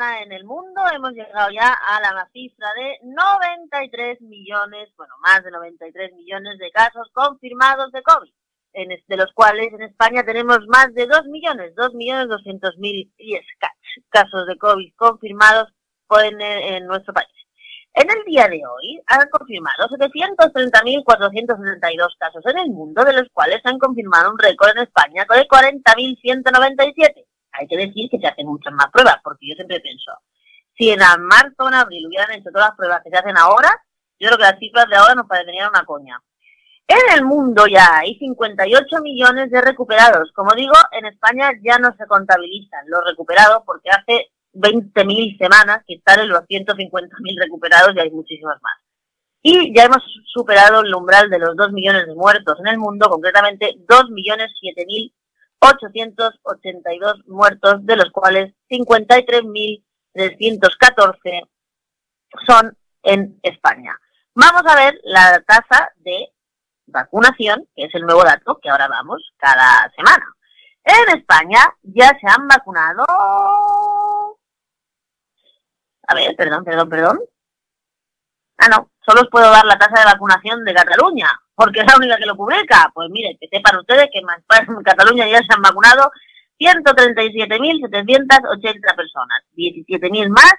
semana 0.00 0.22
en 0.22 0.32
el 0.32 0.44
mundo 0.44 0.80
hemos 0.94 1.12
llegado 1.12 1.50
ya 1.50 1.72
a 1.72 2.00
la 2.00 2.28
cifra 2.32 2.68
de 2.74 2.98
93 3.02 4.20
millones, 4.22 4.88
bueno, 4.96 5.12
más 5.22 5.44
de 5.44 5.50
93 5.50 6.14
millones 6.14 6.58
de 6.58 6.70
casos 6.70 7.10
confirmados 7.12 7.92
de 7.92 8.02
COVID, 8.02 8.32
en 8.72 8.88
de 9.06 9.16
los 9.16 9.30
cuales 9.34 9.70
en 9.72 9.82
España 9.82 10.24
tenemos 10.24 10.60
más 10.68 10.94
de 10.94 11.06
2 11.06 11.26
millones, 11.26 11.74
2 11.76 11.94
millones 11.94 12.28
200 12.28 12.78
mil 12.78 13.12
casos 14.08 14.46
de 14.46 14.56
COVID 14.56 14.94
confirmados 14.96 15.68
en 16.10 16.86
nuestro 16.86 17.12
país. 17.12 17.28
En 17.92 18.08
el 18.10 18.24
día 18.24 18.48
de 18.48 18.62
hoy 18.64 19.02
han 19.06 19.28
confirmado 19.28 19.86
730.472 19.88 22.16
casos 22.18 22.42
en 22.46 22.58
el 22.58 22.70
mundo, 22.70 23.04
de 23.04 23.12
los 23.12 23.28
cuales 23.32 23.60
han 23.64 23.78
confirmado 23.78 24.30
un 24.30 24.38
récord 24.38 24.70
en 24.70 24.78
España 24.84 25.26
con 25.26 25.38
el 25.38 25.46
40.197 25.48 27.26
hay 27.60 27.66
que 27.68 27.76
decir 27.76 28.08
que 28.10 28.18
se 28.18 28.26
hacen 28.26 28.46
muchas 28.46 28.72
más 28.72 28.90
pruebas, 28.90 29.16
porque 29.22 29.48
yo 29.48 29.54
siempre 29.54 29.80
pienso, 29.80 30.12
si 30.76 30.90
en 30.90 31.00
marzo 31.20 31.54
o 31.58 31.68
en 31.68 31.74
abril 31.74 32.06
hubieran 32.06 32.32
hecho 32.32 32.50
todas 32.50 32.68
las 32.68 32.76
pruebas 32.76 33.02
que 33.04 33.10
se 33.10 33.16
hacen 33.18 33.36
ahora, 33.36 33.68
yo 34.18 34.28
creo 34.28 34.38
que 34.38 34.44
las 34.44 34.58
cifras 34.58 34.88
de 34.88 34.96
ahora 34.96 35.14
nos 35.14 35.26
parecerían 35.26 35.68
una 35.68 35.84
coña. 35.84 36.18
En 36.86 37.18
el 37.18 37.24
mundo 37.24 37.66
ya 37.66 37.98
hay 37.98 38.18
58 38.18 39.00
millones 39.02 39.50
de 39.50 39.60
recuperados. 39.60 40.32
Como 40.32 40.54
digo, 40.54 40.72
en 40.90 41.06
España 41.06 41.52
ya 41.62 41.78
no 41.78 41.94
se 41.96 42.06
contabilizan 42.06 42.80
los 42.88 43.00
recuperados 43.06 43.62
porque 43.64 43.90
hace 43.90 44.30
20.000 44.54 45.38
semanas 45.38 45.84
que 45.86 45.94
están 45.94 46.20
en 46.20 46.30
los 46.30 46.40
150.000 46.40 47.40
recuperados 47.40 47.94
y 47.94 48.00
hay 48.00 48.10
muchísimos 48.10 48.54
más. 48.60 48.78
Y 49.42 49.74
ya 49.74 49.84
hemos 49.84 50.02
superado 50.26 50.80
el 50.80 50.94
umbral 50.94 51.30
de 51.30 51.38
los 51.38 51.56
2 51.56 51.72
millones 51.72 52.06
de 52.06 52.14
muertos 52.14 52.58
en 52.60 52.66
el 52.66 52.78
mundo, 52.78 53.08
concretamente 53.08 53.76
2.007.882 55.60 57.26
muertos, 57.26 57.84
de 57.84 57.96
los 57.96 58.10
cuales 58.10 58.54
53.314 58.70 61.48
son 62.46 62.76
en 63.02 63.38
España. 63.42 63.98
Vamos 64.34 64.62
a 64.66 64.76
ver 64.76 64.98
la 65.02 65.42
tasa 65.46 65.92
de 65.96 66.28
vacunación, 66.86 67.66
que 67.74 67.84
es 67.84 67.94
el 67.94 68.02
nuevo 68.02 68.22
dato 68.24 68.58
que 68.62 68.70
ahora 68.70 68.88
vamos 68.88 69.32
cada 69.36 69.90
semana. 69.96 70.34
En 70.84 71.18
España 71.18 71.74
ya 71.82 72.08
se 72.20 72.26
han 72.26 72.48
vacunado... 72.48 73.04
A 76.06 76.14
ver, 76.14 76.34
perdón, 76.36 76.64
perdón, 76.64 76.88
perdón. 76.88 77.20
Ah, 78.58 78.68
no, 78.68 78.90
solo 79.00 79.22
os 79.22 79.28
puedo 79.30 79.50
dar 79.50 79.64
la 79.64 79.78
tasa 79.78 80.00
de 80.00 80.12
vacunación 80.12 80.64
de 80.64 80.74
Cataluña, 80.74 81.28
porque 81.60 81.80
es 81.80 81.86
la 81.86 81.96
única 81.96 82.16
que 82.16 82.24
lo 82.24 82.36
publica. 82.36 82.90
Pues 82.94 83.10
mire, 83.10 83.36
que 83.38 83.48
sepan 83.48 83.76
ustedes 83.76 84.08
que 84.10 84.20
en 84.20 84.26
Cataluña 84.84 85.28
ya 85.28 85.36
se 85.38 85.52
han 85.54 85.60
vacunado 85.60 86.10
137.780 86.58 88.96
personas, 88.96 89.44
17.000 89.54 90.30
más 90.30 90.54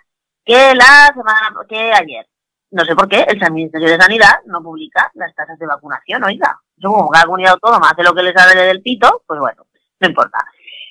que 0.46 0.76
la 0.76 1.12
semana 1.16 1.52
que 1.68 1.92
ayer. 1.92 2.28
No 2.70 2.86
sé 2.86 2.96
por 2.96 3.10
qué 3.10 3.26
el 3.28 3.52
Ministerio 3.52 3.90
de 3.90 3.98
Sanidad 3.98 4.42
no 4.46 4.62
publica 4.62 5.10
las 5.16 5.34
tasas 5.34 5.58
de 5.58 5.66
vacunación, 5.66 6.24
oiga. 6.24 6.60
Yo 6.78 6.92
como 6.92 7.10
cada 7.10 7.26
comunidad 7.26 7.54
autónoma 7.54 7.90
hace 7.90 8.04
lo 8.04 8.14
que 8.14 8.22
les 8.24 8.34
sale 8.34 8.62
del 8.62 8.82
pito, 8.82 9.24
pues 9.26 9.40
bueno, 9.40 9.66
no 10.00 10.08
importa. 10.08 10.38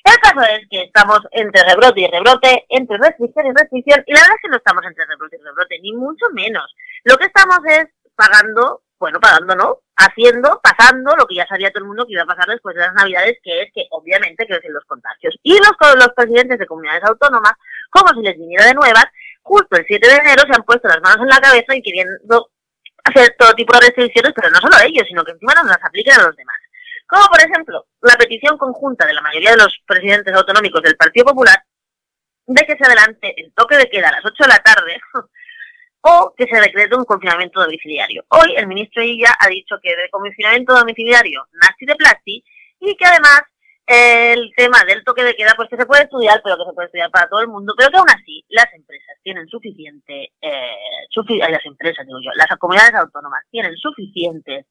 El 0.03 0.17
caso 0.17 0.41
es 0.41 0.67
que 0.69 0.83
estamos 0.83 1.21
entre 1.31 1.63
rebrote 1.63 2.01
y 2.01 2.07
rebrote, 2.07 2.65
entre 2.69 2.97
restricción 2.97 3.45
y 3.45 3.51
restricción, 3.51 4.03
y 4.05 4.13
la 4.13 4.21
verdad 4.21 4.35
es 4.35 4.41
que 4.41 4.49
no 4.49 4.57
estamos 4.57 4.83
entre 4.85 5.05
rebrote 5.05 5.37
y 5.37 5.43
rebrote, 5.43 5.79
ni 5.81 5.93
mucho 5.93 6.25
menos. 6.33 6.75
Lo 7.03 7.15
que 7.17 7.25
estamos 7.25 7.59
es 7.65 7.85
pagando, 8.15 8.81
bueno, 9.01 9.19
pagando 9.19 9.55
no, 9.55 9.79
haciendo, 9.97 10.61
pasando 10.61 11.15
lo 11.17 11.25
que 11.25 11.33
ya 11.33 11.47
sabía 11.47 11.71
todo 11.71 11.81
el 11.81 11.87
mundo 11.87 12.05
que 12.05 12.13
iba 12.13 12.21
a 12.21 12.27
pasar 12.27 12.45
después 12.45 12.75
de 12.75 12.81
las 12.81 12.93
navidades, 12.93 13.39
que 13.43 13.63
es 13.63 13.73
que 13.73 13.87
obviamente 13.89 14.45
crecen 14.45 14.71
los 14.71 14.85
contagios. 14.85 15.35
Y 15.41 15.57
los, 15.57 15.71
los 15.97 16.13
presidentes 16.15 16.59
de 16.59 16.67
comunidades 16.67 17.03
autónomas, 17.05 17.53
como 17.89 18.09
si 18.13 18.21
les 18.21 18.37
viniera 18.37 18.63
de 18.65 18.75
nuevas, 18.75 19.05
justo 19.41 19.75
el 19.75 19.85
7 19.87 20.07
de 20.07 20.15
enero 20.17 20.43
se 20.45 20.53
han 20.53 20.61
puesto 20.61 20.87
las 20.87 21.01
manos 21.01 21.17
en 21.23 21.29
la 21.29 21.41
cabeza 21.41 21.75
y 21.75 21.81
queriendo 21.81 22.51
hacer 23.03 23.35
todo 23.39 23.53
tipo 23.53 23.73
de 23.73 23.87
restricciones, 23.87 24.33
pero 24.35 24.51
no 24.51 24.59
solo 24.61 24.77
ellos, 24.85 25.07
sino 25.07 25.25
que 25.25 25.31
encima 25.31 25.55
nos 25.55 25.65
las 25.65 25.83
apliquen 25.83 26.19
a 26.19 26.27
los 26.27 26.35
demás. 26.35 26.57
Como 27.07 27.25
por 27.25 27.41
ejemplo, 27.41 27.87
la 28.01 28.15
petición 28.17 28.59
conjunta 28.59 29.07
de 29.07 29.15
la 29.15 29.21
mayoría 29.21 29.51
de 29.51 29.57
los 29.57 29.81
presidentes 29.87 30.31
autonómicos 30.35 30.83
del 30.83 30.95
Partido 30.95 31.25
Popular 31.25 31.57
de 32.45 32.65
que 32.67 32.77
se 32.77 32.85
adelante 32.85 33.33
el 33.35 33.51
toque 33.55 33.77
de 33.77 33.89
queda 33.89 34.09
a 34.09 34.11
las 34.11 34.25
8 34.25 34.43
de 34.43 34.47
la 34.47 34.59
tarde 34.59 35.01
o 36.01 36.33
que 36.35 36.45
se 36.45 36.59
decrete 36.59 36.95
un 36.95 37.05
confinamiento 37.05 37.61
domiciliario. 37.61 38.23
Hoy 38.29 38.55
el 38.55 38.67
ministro 38.67 39.03
Illa 39.03 39.35
ha 39.39 39.47
dicho 39.47 39.75
que 39.81 39.95
de 39.95 40.09
confinamiento 40.09 40.73
domiciliario 40.73 41.47
nazi 41.53 41.85
de 41.85 41.95
plasti 41.95 42.43
y 42.79 42.95
que 42.95 43.05
además 43.05 43.41
el 43.85 44.51
tema 44.55 44.83
del 44.87 45.03
toque 45.03 45.23
de 45.23 45.35
queda, 45.35 45.53
pues 45.55 45.69
que 45.69 45.75
se 45.75 45.85
puede 45.85 46.03
estudiar, 46.03 46.41
pero 46.43 46.55
que 46.57 46.65
se 46.65 46.73
puede 46.73 46.85
estudiar 46.85 47.11
para 47.11 47.27
todo 47.27 47.41
el 47.41 47.49
mundo, 47.49 47.73
pero 47.77 47.89
que 47.89 47.97
aún 47.97 48.09
así 48.09 48.43
las 48.49 48.67
empresas 48.73 49.17
tienen 49.21 49.47
suficiente, 49.47 50.31
eh, 50.41 51.47
las 51.49 51.65
empresas, 51.65 52.05
digo 52.05 52.19
yo, 52.23 52.31
las 52.35 52.47
comunidades 52.57 52.95
autónomas 52.95 53.43
tienen 53.51 53.75
suficientes 53.75 54.65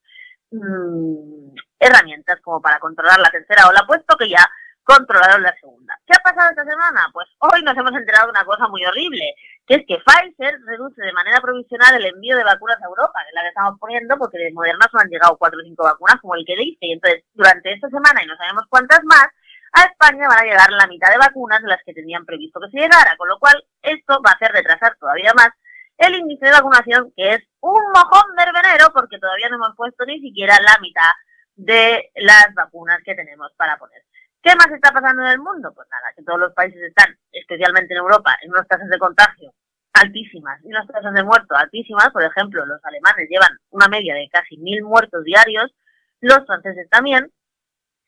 mmm, 0.51 1.55
herramientas 1.79 2.41
como 2.41 2.61
para 2.63 2.79
controlar 2.79 3.19
la 3.21 3.31
tercera 3.31 3.69
ola, 3.69 3.85
puesto 3.87 4.17
que 4.17 4.29
ya 4.29 4.51
controlaron 4.91 5.43
la 5.43 5.55
segunda. 5.61 5.95
¿Qué 6.07 6.15
ha 6.15 6.23
pasado 6.23 6.51
esta 6.51 6.65
semana? 6.65 7.07
Pues 7.13 7.29
hoy 7.39 7.63
nos 7.63 7.77
hemos 7.77 7.95
enterado 7.95 8.27
de 8.27 8.31
una 8.31 8.45
cosa 8.45 8.67
muy 8.67 8.85
horrible, 8.85 9.35
que 9.67 9.75
es 9.77 9.83
que 9.87 10.03
Pfizer 10.03 10.59
reduce 10.67 11.01
de 11.01 11.13
manera 11.13 11.41
provisional 11.41 11.95
el 11.95 12.07
envío 12.07 12.37
de 12.37 12.43
vacunas 12.43 12.83
a 12.83 12.87
Europa, 12.87 13.23
que 13.23 13.29
es 13.29 13.35
la 13.35 13.43
que 13.43 13.55
estamos 13.55 13.79
poniendo, 13.79 14.19
porque 14.19 14.39
de 14.39 14.53
Moderna 14.53 14.89
solo 14.91 15.03
han 15.03 15.11
llegado 15.11 15.37
cuatro 15.39 15.61
o 15.61 15.65
cinco 15.65 15.85
vacunas, 15.85 16.21
como 16.21 16.35
el 16.35 16.45
que 16.45 16.57
dice, 16.57 16.79
y 16.83 16.93
entonces 16.93 17.23
durante 17.35 17.73
esta 17.73 17.89
semana, 17.89 18.23
y 18.23 18.27
no 18.27 18.37
sabemos 18.37 18.65
cuántas 18.69 19.01
más, 19.05 19.29
a 19.73 19.85
España 19.85 20.27
van 20.27 20.41
a 20.43 20.51
llegar 20.51 20.73
la 20.73 20.89
mitad 20.89 21.11
de 21.11 21.19
vacunas 21.19 21.63
de 21.63 21.69
las 21.69 21.83
que 21.85 21.95
tenían 21.95 22.27
previsto 22.27 22.59
que 22.59 22.71
se 22.71 22.83
llegara, 22.83 23.15
con 23.17 23.29
lo 23.29 23.39
cual 23.39 23.63
esto 23.83 24.21
va 24.27 24.33
a 24.33 24.35
hacer 24.35 24.51
retrasar 24.51 24.97
todavía 24.99 25.33
más 25.35 25.51
el 25.99 26.17
índice 26.17 26.47
de 26.47 26.53
vacunación, 26.53 27.13
que 27.15 27.35
es 27.35 27.43
un 27.61 27.83
mojón 27.95 28.35
verbenero, 28.37 28.91
porque 28.93 29.19
todavía 29.19 29.49
no 29.51 29.57
hemos 29.57 29.77
puesto 29.77 30.05
ni 30.07 30.19
siquiera 30.19 30.59
la 30.61 30.79
mitad 30.81 31.15
de 31.55 32.11
las 32.17 32.53
vacunas 32.55 32.99
que 33.05 33.15
tenemos 33.15 33.53
para 33.57 33.79
poner. 33.79 34.03
¿Qué 34.43 34.55
más 34.57 34.71
está 34.71 34.91
pasando 34.93 35.23
en 35.23 35.33
el 35.33 35.39
mundo? 35.39 35.73
Pues 35.75 35.87
nada, 35.91 36.13
que 36.17 36.23
todos 36.23 36.41
los 36.41 36.55
países 36.55 36.81
están, 36.81 37.15
especialmente 37.31 37.93
en 37.95 38.01
Europa, 38.01 38.37
en 38.43 38.51
unas 38.51 38.67
tasas 38.67 38.89
de 38.89 38.99
contagio 38.99 39.53
altísimas 39.93 40.61
y 40.65 40.69
unas 40.69 40.87
tasas 40.87 41.13
de 41.13 41.25
muertos 41.25 41.59
altísimas. 41.59 42.11
Por 42.11 42.23
ejemplo, 42.23 42.65
los 42.65 42.81
alemanes 42.85 43.29
llevan 43.29 43.59
una 43.71 43.89
media 43.89 44.15
de 44.15 44.29
casi 44.31 44.57
mil 44.57 44.83
muertos 44.83 45.25
diarios, 45.25 45.73
los 46.21 46.47
franceses 46.47 46.89
también. 46.89 47.31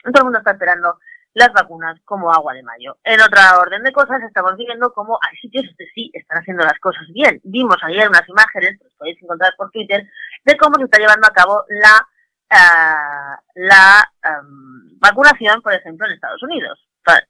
Todo 0.02 0.18
el 0.18 0.24
mundo 0.24 0.38
está 0.38 0.52
esperando 0.52 0.98
las 1.34 1.52
vacunas 1.52 1.98
como 2.04 2.32
agua 2.32 2.52
de 2.54 2.62
mayo. 2.62 2.98
En 3.04 3.20
otra 3.20 3.58
orden 3.58 3.82
de 3.82 3.92
cosas, 3.92 4.22
estamos 4.22 4.56
viendo 4.56 4.92
cómo 4.92 5.18
hay 5.22 5.36
sitios 5.38 5.64
que 5.78 5.86
sí 5.94 6.10
están 6.12 6.38
haciendo 6.38 6.64
las 6.64 6.78
cosas 6.78 7.06
bien. 7.12 7.40
Vimos 7.44 7.76
ayer 7.82 8.08
unas 8.08 8.28
imágenes, 8.28 8.78
que 8.78 8.86
os 8.86 8.94
podéis 8.94 9.22
encontrar 9.22 9.52
por 9.56 9.70
Twitter, 9.70 10.06
de 10.44 10.56
cómo 10.56 10.76
se 10.76 10.84
está 10.84 10.98
llevando 10.98 11.26
a 11.26 11.32
cabo 11.32 11.64
la 11.68 12.06
Uh, 12.52 13.32
la 13.54 14.12
um, 14.28 14.98
vacunación, 14.98 15.62
por 15.62 15.72
ejemplo, 15.72 16.06
en 16.06 16.12
Estados 16.12 16.42
Unidos, 16.42 16.78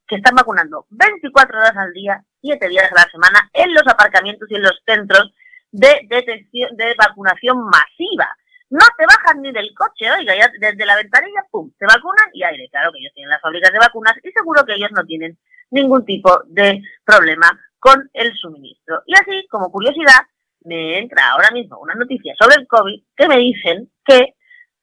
que 0.09 0.17
están 0.17 0.35
vacunando 0.35 0.87
24 0.91 1.59
horas 1.59 1.77
al 1.77 1.93
día, 1.93 2.25
7 2.41 2.69
días 2.69 2.91
a 2.91 2.95
la 2.95 3.09
semana, 3.09 3.49
en 3.53 3.73
los 3.73 3.87
aparcamientos 3.87 4.51
y 4.51 4.57
en 4.57 4.63
los 4.63 4.83
centros 4.85 5.33
de 5.71 6.07
detección, 6.09 6.77
de 6.77 6.97
vacunación 6.99 7.65
masiva. 7.65 8.37
No 8.71 8.85
te 8.99 9.07
bajan 9.07 9.43
ni 9.43 9.53
del 9.53 9.73
coche, 9.75 10.11
oiga, 10.11 10.35
ya 10.37 10.51
desde 10.59 10.85
la 10.85 10.97
ventanilla, 10.97 11.45
pum, 11.53 11.71
se 11.79 11.87
vacunan 11.87 12.31
y 12.33 12.43
aire. 12.43 12.69
Claro 12.73 12.91
que 12.91 12.99
ellos 12.99 13.13
tienen 13.15 13.31
las 13.31 13.41
fábricas 13.41 13.71
de 13.71 13.79
vacunas 13.79 14.15
y 14.25 14.33
seguro 14.33 14.65
que 14.65 14.75
ellos 14.75 14.91
no 14.91 15.05
tienen 15.05 15.39
ningún 15.71 16.05
tipo 16.05 16.43
de 16.47 16.83
problema 17.05 17.47
con 17.79 18.11
el 18.13 18.35
suministro. 18.35 19.03
Y 19.07 19.15
así, 19.15 19.47
como 19.49 19.71
curiosidad, 19.71 20.27
me 20.65 20.99
entra 20.99 21.31
ahora 21.31 21.53
mismo 21.53 21.79
una 21.79 21.95
noticia 21.95 22.35
sobre 22.37 22.57
el 22.57 22.67
COVID 22.67 23.05
que 23.17 23.29
me 23.29 23.37
dicen 23.37 23.89
que 24.05 24.35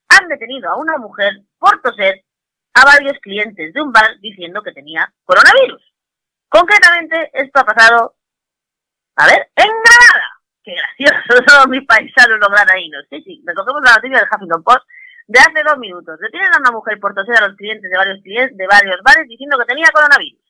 han 0.10 0.28
detenido 0.28 0.70
a 0.70 0.78
una 0.78 0.98
mujer 0.98 1.42
por 1.58 1.82
toser 1.82 2.24
a 2.74 2.86
varios 2.86 3.18
clientes 3.20 3.74
de 3.74 3.82
un 3.82 3.92
bar 3.92 4.20
diciendo 4.20 4.62
que 4.62 4.72
tenía 4.72 5.12
coronavirus. 5.26 5.82
Concretamente, 6.48 7.30
esto 7.34 7.60
ha 7.60 7.66
pasado, 7.66 8.16
a 9.16 9.28
ver, 9.28 9.52
en 9.56 9.70
Granada. 9.70 10.30
Qué 10.64 10.74
gracioso, 10.74 11.44
son 11.48 11.70
mis 11.70 11.86
paisanos 11.86 12.40
los 12.40 12.50
granadinos. 12.50 13.06
Sí, 13.10 13.22
sí, 13.24 13.44
recogemos 13.46 13.82
la 13.84 13.96
noticia 13.96 14.20
del 14.20 14.28
Huffington 14.32 14.64
Post 14.64 14.86
de 15.28 15.40
hace 15.40 15.64
dos 15.64 15.78
minutos. 15.78 16.20
Detienen 16.20 16.54
a 16.54 16.60
una 16.60 16.72
mujer 16.72 17.00
por 17.00 17.14
toser 17.14 17.38
a 17.38 17.48
los 17.48 17.56
clientes 17.56 17.90
de 17.90 17.96
varios, 17.96 18.22
clientes, 18.24 18.58
de 18.58 18.68
varios 18.68 18.98
bares 19.04 19.28
diciendo 19.28 19.58
que 19.60 19.66
tenía 19.66 19.88
coronavirus. 19.94 20.42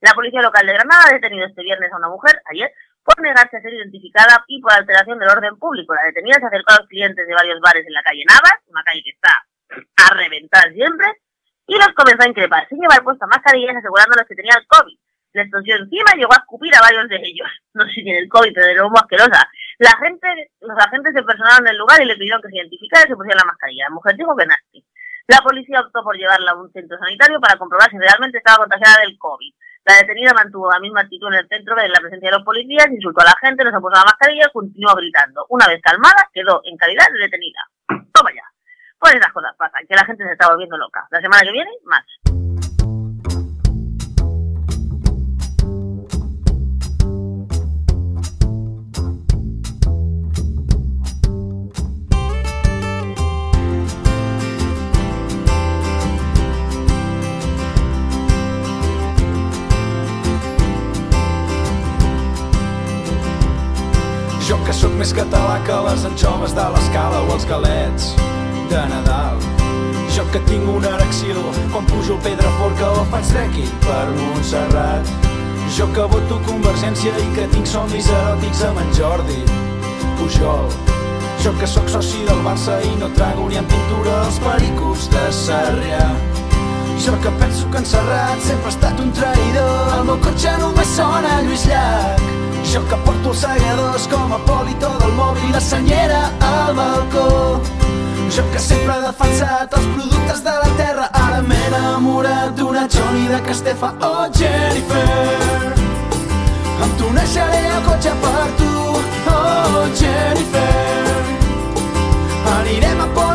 La 0.00 0.14
policía 0.14 0.42
local 0.42 0.64
de 0.64 0.74
Granada 0.74 1.08
ha 1.08 1.12
detenido 1.12 1.46
este 1.46 1.62
viernes 1.62 1.92
a 1.92 1.96
una 1.96 2.08
mujer, 2.08 2.40
ayer, 2.46 2.72
por 3.08 3.24
negarse 3.24 3.56
a 3.56 3.62
ser 3.62 3.72
identificada 3.72 4.44
y 4.48 4.60
por 4.60 4.70
alteración 4.70 5.18
del 5.18 5.30
orden 5.30 5.56
público. 5.56 5.94
La 5.94 6.04
detenida 6.04 6.36
se 6.36 6.46
acercó 6.46 6.74
a 6.74 6.80
los 6.84 6.88
clientes 6.88 7.26
de 7.26 7.32
varios 7.32 7.58
bares 7.60 7.86
en 7.86 7.94
la 7.94 8.02
calle 8.02 8.22
Navas, 8.28 8.60
una 8.68 8.84
calle 8.84 9.00
que 9.02 9.16
está 9.16 9.32
a 9.72 10.14
reventar 10.14 10.68
siempre, 10.76 11.08
y 11.66 11.76
los 11.76 11.88
comenzó 11.96 12.24
a 12.24 12.28
increpar 12.28 12.68
sin 12.68 12.80
llevar 12.80 13.02
puesta 13.02 13.26
mascarillas 13.26 13.76
asegurándoles 13.76 14.28
que 14.28 14.36
tenía 14.36 14.60
el 14.60 14.66
COVID. 14.68 14.98
Les 15.32 15.50
tosió 15.50 15.76
encima 15.76 16.12
y 16.12 16.18
llegó 16.20 16.32
a 16.36 16.44
escupir 16.44 16.74
a 16.76 16.84
varios 16.84 17.08
de 17.08 17.16
ellos. 17.16 17.48
No 17.72 17.84
sé 17.84 17.92
si 17.92 18.02
tiene 18.04 18.18
el 18.18 18.28
COVID, 18.28 18.52
pero 18.52 18.66
de 18.66 18.74
nuevo 18.74 18.98
asquerosa. 18.98 19.48
La 19.78 19.94
gente, 20.04 20.50
los 20.60 20.76
agentes 20.76 21.14
se 21.14 21.22
personaron 21.22 21.64
en 21.64 21.72
el 21.72 21.78
lugar 21.78 22.02
y 22.02 22.06
le 22.06 22.16
pidieron 22.16 22.42
que 22.42 22.48
se 22.48 22.56
identificara 22.56 23.06
y 23.06 23.08
se 23.08 23.16
pusiera 23.16 23.40
la 23.40 23.46
mascarilla. 23.46 23.88
La 23.88 23.94
mujer 23.94 24.16
dijo 24.16 24.36
que 24.36 24.44
nasty. 24.44 24.84
La 25.28 25.38
policía 25.38 25.80
optó 25.80 26.02
por 26.02 26.16
llevarla 26.16 26.52
a 26.52 26.60
un 26.60 26.72
centro 26.72 26.98
sanitario 26.98 27.40
para 27.40 27.56
comprobar 27.56 27.88
si 27.88 27.98
realmente 27.98 28.38
estaba 28.38 28.64
contagiada 28.64 29.00
del 29.00 29.16
COVID. 29.16 29.52
La 29.88 29.96
detenida 29.96 30.34
mantuvo 30.34 30.70
la 30.70 30.80
misma 30.80 31.00
actitud 31.00 31.28
en 31.28 31.38
el 31.40 31.48
centro 31.48 31.74
de 31.74 31.88
la 31.88 31.98
presencia 31.98 32.28
de 32.28 32.36
los 32.36 32.44
policías, 32.44 32.88
insultó 32.92 33.22
a 33.22 33.32
la 33.32 33.34
gente, 33.40 33.64
no 33.64 33.70
se 33.70 33.80
puso 33.80 33.96
la 33.96 34.04
mascarilla 34.04 34.44
y 34.46 34.52
continuó 34.52 34.94
gritando. 34.94 35.46
Una 35.48 35.66
vez 35.66 35.80
calmada, 35.80 36.28
quedó 36.30 36.60
en 36.64 36.76
calidad 36.76 37.06
de 37.10 37.20
detenida. 37.20 37.64
Toma 38.12 38.28
ya. 38.36 38.44
Pues 38.98 39.14
esas 39.14 39.32
cosas 39.32 39.56
pasan, 39.56 39.86
que 39.88 39.96
la 39.96 40.04
gente 40.04 40.24
se 40.24 40.32
está 40.32 40.50
volviendo 40.50 40.76
loca. 40.76 41.08
La 41.10 41.22
semana 41.22 41.40
que 41.40 41.52
viene, 41.52 41.70
más. 41.84 42.04
Català 65.18 65.58
que 65.66 65.76
les 65.82 66.04
anxoves 66.06 66.52
de 66.54 66.64
l'escala 66.74 67.22
o 67.26 67.32
els 67.34 67.44
galets 67.50 68.12
de 68.70 68.82
Nadal. 68.92 69.40
Jo 70.14 70.22
que 70.32 70.38
tinc 70.46 70.68
una 70.70 70.92
erecció 70.94 71.42
quan 71.72 71.88
pujo 71.90 72.14
el 72.14 72.20
Pedraforca 72.22 72.90
o 73.00 73.02
faig 73.10 73.26
trekking 73.32 73.72
per 73.86 74.04
Montserrat. 74.14 75.10
Jo 75.74 75.88
que 75.96 76.06
voto 76.14 76.38
Convergència 76.46 77.10
i 77.24 77.26
que 77.34 77.48
tinc 77.54 77.66
somnis 77.66 78.10
eròtics 78.14 78.62
amb 78.70 78.78
en 78.84 78.94
Jordi 79.00 79.42
Pujol. 80.20 80.70
Jo 81.42 81.54
que 81.58 81.66
sóc 81.66 81.90
soci 81.90 82.22
del 82.28 82.42
Barça 82.46 82.78
i 82.86 82.94
no 83.02 83.10
trago 83.18 83.50
ni 83.50 83.58
en 83.58 83.66
pintura 83.74 84.20
els 84.28 84.38
pericos 84.46 85.10
de 85.14 85.28
Sarrià. 85.34 86.08
Jo 87.02 87.18
que 87.22 87.34
penso 87.42 87.66
que 87.72 87.82
en 87.82 87.94
Serrat 87.94 88.42
sempre 88.46 88.70
ha 88.70 88.76
estat 88.76 89.02
un 89.02 89.10
traïdor. 89.18 89.96
El 89.98 90.10
meu 90.12 90.20
cotxe 90.22 90.58
només 90.62 90.94
sona 90.94 91.40
Lluís 91.42 91.66
Llach. 91.66 92.47
Jo 92.64 92.82
que 92.88 92.96
porto 93.04 93.30
els 93.30 93.40
segadors 93.44 94.06
com 94.10 94.32
a 94.32 94.38
polito 94.46 94.90
del 95.00 95.12
mòbil 95.16 95.52
la 95.52 95.60
senyera 95.60 96.22
al 96.40 96.74
balcó. 96.74 97.28
Jo 98.34 98.44
que 98.52 98.58
sempre 98.60 98.96
he 98.96 99.04
defensat 99.06 99.72
els 99.78 99.86
productes 99.94 100.42
de 100.44 100.54
la 100.62 100.70
terra, 100.80 101.08
ara 101.12 101.40
m'he 101.42 101.60
enamorat 101.68 102.54
d'una 102.56 102.86
Johnny 102.88 103.28
de 103.28 103.40
Castefa. 103.46 103.94
Oh, 104.02 104.26
Jennifer, 104.34 105.72
amb 106.82 106.98
tu 106.98 107.14
naixeré 107.14 107.64
el 107.76 107.82
cotxe 107.88 108.12
per 108.26 108.44
tu. 108.60 108.74
Oh, 109.32 109.86
Jennifer, 110.02 111.16
anirem 112.58 113.00
a 113.00 113.10
Polaris 113.14 113.27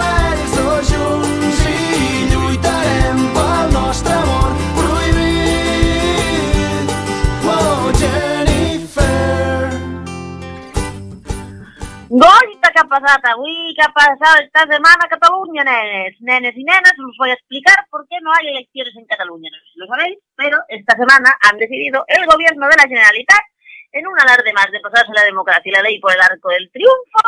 ¿qué 12.74 12.80
ha? 12.80 13.36
¿Qué 13.76 13.82
ha 13.82 13.94
pasado 13.94 14.42
esta 14.42 14.62
semana 14.62 15.08
Cataluña, 15.10 15.64
nenes? 15.64 16.18
Nenes 16.22 16.58
y 16.58 16.64
nenas, 16.64 16.94
os 16.98 17.18
voy 17.18 17.30
a 17.30 17.34
explicar 17.34 17.86
por 17.90 18.08
qué 18.08 18.18
no 18.22 18.32
hay 18.34 18.50
elecciones 18.50 18.96
en 18.98 19.06
Cataluña. 19.06 19.50
No 19.52 19.58
sé 19.58 19.66
si 19.74 19.80
lo 19.80 19.88
sabéis, 19.88 20.18
pero 20.36 20.58
esta 20.68 20.98
semana 20.98 21.38
han 21.42 21.58
decidido 21.58 22.04
el 22.08 22.26
gobierno 22.26 22.68
de 22.68 22.78
la 22.78 22.88
Generalitat, 22.90 23.46
en 23.92 24.08
un 24.08 24.20
alarde 24.20 24.54
más 24.54 24.72
de 24.72 24.80
pasarse 24.80 25.14
la 25.14 25.24
democracia 25.24 25.70
y 25.70 25.72
la 25.72 25.84
ley 25.84 26.00
por 26.00 26.14
el 26.14 26.22
arco 26.22 26.50
del 26.50 26.72
triunfo, 26.72 27.22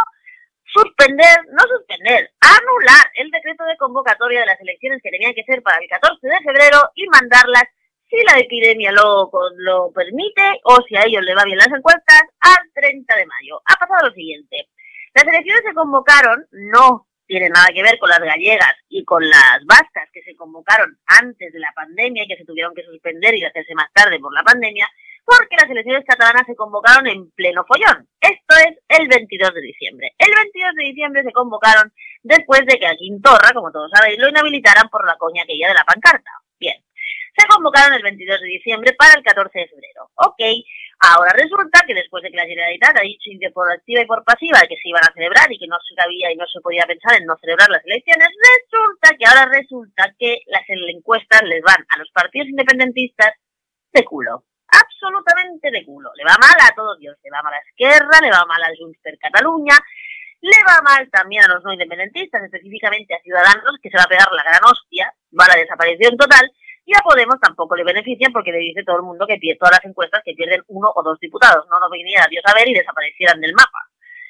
suspender, 0.66 1.46
no 1.54 1.62
suspender, 1.70 2.32
anular 2.42 3.06
el 3.16 3.30
decreto 3.30 3.64
de 3.66 3.78
convocatoria 3.78 4.40
de 4.42 4.48
las 4.48 4.60
elecciones 4.60 5.00
que 5.04 5.12
tenían 5.12 5.34
que 5.34 5.44
ser 5.44 5.62
para 5.62 5.78
el 5.78 5.88
14 5.88 6.28
de 6.28 6.42
febrero 6.42 6.90
y 6.96 7.06
mandarlas, 7.08 7.70
si 8.10 8.18
la 8.24 8.40
epidemia 8.40 8.92
lo, 8.92 9.30
lo 9.58 9.92
permite 9.92 10.60
o 10.64 10.82
si 10.88 10.96
a 10.96 11.06
ellos 11.06 11.24
le 11.24 11.36
va 11.36 11.44
bien 11.44 11.58
las 11.58 11.74
encuestas, 11.74 12.22
al 12.40 12.72
30 12.74 13.16
de 13.16 13.26
mayo. 13.26 13.62
Ha 13.66 13.76
pasado 13.78 14.10
lo 14.10 14.14
siguiente. 14.14 14.70
Las 15.16 15.24
elecciones 15.24 15.64
se 15.66 15.74
convocaron, 15.74 16.46
no 16.52 17.08
tiene 17.26 17.48
nada 17.48 17.68
que 17.74 17.82
ver 17.82 17.98
con 18.00 18.10
las 18.10 18.20
gallegas 18.20 18.76
y 18.90 19.06
con 19.06 19.24
las 19.28 19.64
vascas 19.66 20.10
que 20.12 20.22
se 20.24 20.36
convocaron 20.36 21.00
antes 21.08 21.54
de 21.54 21.60
la 21.60 21.72
pandemia 21.74 22.24
y 22.24 22.28
que 22.28 22.36
se 22.36 22.44
tuvieron 22.44 22.76
que 22.76 22.84
suspender 22.84 23.34
y 23.34 23.46
hacerse 23.46 23.74
más 23.76 23.88
tarde 23.94 24.20
por 24.20 24.34
la 24.34 24.44
pandemia, 24.44 24.86
porque 25.24 25.56
las 25.56 25.70
elecciones 25.72 26.04
catalanas 26.06 26.46
se 26.46 26.56
convocaron 26.56 27.08
en 27.08 27.32
pleno 27.32 27.64
follón. 27.66 28.10
Esto 28.20 28.56
es 28.68 28.78
el 28.90 29.08
22 29.08 29.54
de 29.54 29.62
diciembre. 29.62 30.12
El 30.18 30.36
22 30.36 30.76
de 30.76 30.84
diciembre 30.84 31.24
se 31.24 31.32
convocaron 31.32 31.94
después 32.22 32.66
de 32.66 32.78
que 32.78 32.86
a 32.86 32.96
Quintorra, 32.96 33.54
como 33.54 33.72
todos 33.72 33.90
sabéis, 33.96 34.20
lo 34.20 34.28
inhabilitaran 34.28 34.90
por 34.90 35.08
la 35.08 35.16
coña 35.16 35.44
aquella 35.44 35.70
de 35.70 35.76
la 35.76 35.86
pancarta. 35.86 36.32
Bien. 36.60 36.76
Se 37.38 37.48
convocaron 37.48 37.94
el 37.96 38.04
22 38.04 38.42
de 38.42 38.48
diciembre 38.48 38.94
para 39.00 39.14
el 39.16 39.24
14 39.24 39.60
de 39.60 39.68
febrero. 39.68 40.12
Ok, 40.16 40.42
ahora 41.00 41.32
resulta 41.34 41.84
que 41.86 41.94
después 41.94 42.24
de 42.24 42.32
que 42.32 42.38
la 42.38 42.46
Generalitat 42.46 42.98
ha 42.98 43.02
dicho 43.02 43.30
por 43.54 43.72
activa 43.72 44.02
y 44.02 44.06
por 44.06 44.24
pasiva 44.24 44.62
que 44.68 44.76
se 44.76 44.90
iban 44.90 45.04
a 45.04 45.14
celebrar 45.14 45.52
y 45.52 45.60
que 45.60 45.68
no 45.68 45.78
se 45.88 45.96
cabía 45.96 46.32
y 46.32 46.36
no 46.36 46.46
se 46.48 46.62
podía 46.62 46.86
pensar 46.86 47.20
en 47.20 47.26
no 47.26 47.36
celebrar 47.42 47.70
las 47.70 47.86
elecciones, 47.86 48.30
resulta 48.30 49.16
que 49.18 49.26
ahora 49.26 49.46
resulta 49.52 50.14
que 50.18 50.42
las 50.48 50.64
encuestas 50.70 51.44
les 51.44 51.62
van 51.62 51.86
a 51.90 51.98
los 51.98 52.10
partidos 52.12 52.50
independentistas 52.50 53.34
de 53.94 54.04
culo 54.04 54.46
absolutamente 54.76 55.72
de 55.72 55.86
culo. 55.86 56.12
Le 56.16 56.24
va 56.24 56.36
mal 56.40 56.58
a 56.60 56.74
todo 56.76 56.98
Dios. 56.98 57.18
Le 57.24 57.30
va 57.30 57.42
mal 57.44 57.54
a 57.54 57.64
Esquerra, 57.64 58.20
le 58.22 58.32
va 58.32 58.46
mal 58.46 58.64
a 58.64 58.74
Junts 58.78 59.00
per 59.02 59.18
Cataluña, 59.18 59.78
le 60.42 60.60
va 60.68 60.82
mal 60.82 61.10
también 61.10 61.44
a 61.44 61.48
los 61.48 61.64
no 61.64 61.74
independentistas, 61.74 62.44
específicamente 62.44 63.16
a 63.16 63.22
Ciudadanos, 63.22 63.78
que 63.82 63.90
se 63.90 63.98
va 63.98 64.04
a 64.04 64.12
pegar 64.12 64.28
la 64.32 64.44
gran 64.44 64.64
hostia, 64.64 65.14
va 65.38 65.46
a 65.46 65.56
la 65.56 65.62
desaparición 65.62 66.18
total, 66.18 66.52
y 66.86 66.94
a 66.94 67.02
Podemos 67.02 67.40
tampoco 67.40 67.76
le 67.76 67.84
benefician 67.84 68.32
porque 68.32 68.52
le 68.52 68.60
dice 68.60 68.84
todo 68.84 68.98
el 68.98 69.04
mundo 69.04 69.26
que 69.26 69.38
pierde 69.38 69.58
todas 69.58 69.78
las 69.78 69.86
encuestas 69.86 70.22
que 70.24 70.34
pierden 70.34 70.62
uno 70.68 70.92
o 70.96 71.04
dos 71.04 71.20
diputados. 71.20 71.66
No 71.70 71.80
nos 71.80 71.90
viniera 71.90 72.28
Dios 72.30 72.44
a 72.46 72.54
ver 72.54 72.68
y 72.68 72.74
desaparecieran 72.74 73.42
del 73.42 73.54
mapa. 73.54 73.90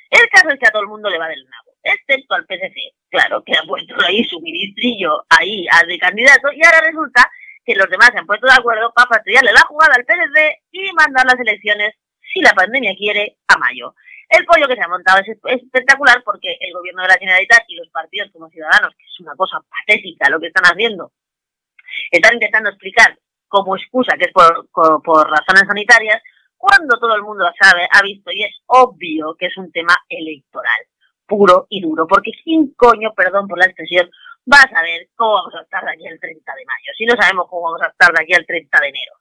El 0.09 0.29
caso 0.29 0.49
es 0.49 0.59
que 0.59 0.67
a 0.67 0.71
todo 0.71 0.83
el 0.83 0.87
mundo 0.87 1.09
le 1.09 1.17
va 1.17 1.27
del 1.27 1.43
nabo, 1.43 1.71
excepto 1.83 2.35
al 2.35 2.45
PSC, 2.45 2.95
claro, 3.09 3.43
que 3.43 3.57
ha 3.57 3.63
puesto 3.67 3.95
ahí 4.05 4.23
su 4.23 4.39
ministrillo 4.39 5.25
ahí 5.29 5.65
al 5.71 5.87
de 5.87 5.97
candidato, 5.97 6.53
y 6.53 6.63
ahora 6.63 6.79
resulta 6.81 7.29
que 7.65 7.75
los 7.75 7.89
demás 7.89 8.11
se 8.13 8.19
han 8.19 8.27
puesto 8.27 8.45
de 8.45 8.53
acuerdo 8.53 8.93
para 8.93 9.09
fastidiarle 9.09 9.51
la 9.51 9.65
jugada 9.67 9.95
al 9.95 10.05
PSC 10.05 10.61
y 10.71 10.93
mandar 10.93 11.25
las 11.25 11.39
elecciones, 11.39 11.95
si 12.21 12.39
la 12.41 12.53
pandemia 12.53 12.95
quiere, 12.95 13.37
a 13.47 13.57
mayo. 13.57 13.95
El 14.29 14.45
pollo 14.45 14.67
que 14.67 14.75
se 14.75 14.83
ha 14.83 14.87
montado 14.87 15.19
es 15.19 15.27
espectacular 15.43 16.21
porque 16.23 16.55
el 16.59 16.73
gobierno 16.73 17.01
de 17.01 17.09
la 17.09 17.17
Generalitat 17.17 17.63
y 17.67 17.75
los 17.75 17.89
partidos 17.89 18.31
como 18.31 18.49
Ciudadanos, 18.49 18.93
que 18.95 19.03
es 19.03 19.19
una 19.19 19.35
cosa 19.35 19.57
patética 19.67 20.29
lo 20.29 20.39
que 20.39 20.47
están 20.47 20.65
haciendo, 20.65 21.11
están 22.11 22.33
intentando 22.33 22.69
explicar 22.69 23.17
como 23.47 23.75
excusa 23.75 24.17
que 24.17 24.25
es 24.25 24.33
por, 24.33 24.67
por, 25.03 25.29
razones 25.29 25.63
sanitarias, 25.67 26.21
cuando 26.57 26.97
todo 26.99 27.15
el 27.15 27.21
mundo 27.21 27.45
sabe, 27.59 27.87
ha 27.91 28.01
visto 28.01 28.31
y 28.33 28.43
es 28.43 28.55
obvio 28.65 29.35
que 29.37 29.47
es 29.47 29.57
un 29.57 29.71
tema 29.71 29.95
electoral, 30.09 30.81
puro 31.25 31.67
y 31.69 31.81
duro, 31.81 32.07
porque 32.07 32.31
¿quién 32.43 32.73
coño, 32.75 33.13
perdón 33.15 33.47
por 33.47 33.59
la 33.59 33.65
expresión, 33.65 34.09
va 34.51 34.57
a 34.57 34.69
saber 34.69 35.07
cómo 35.15 35.35
vamos 35.35 35.55
a 35.55 35.61
estar 35.61 35.83
de 35.83 35.91
aquí 35.91 36.07
al 36.07 36.19
30 36.19 36.53
de 36.53 36.65
mayo, 36.65 36.91
si 36.97 37.05
no 37.05 37.15
sabemos 37.15 37.47
cómo 37.49 37.63
vamos 37.63 37.81
a 37.81 37.89
estar 37.89 38.11
de 38.11 38.23
aquí 38.23 38.33
al 38.33 38.45
30 38.45 38.79
de 38.81 38.87
enero? 38.87 39.13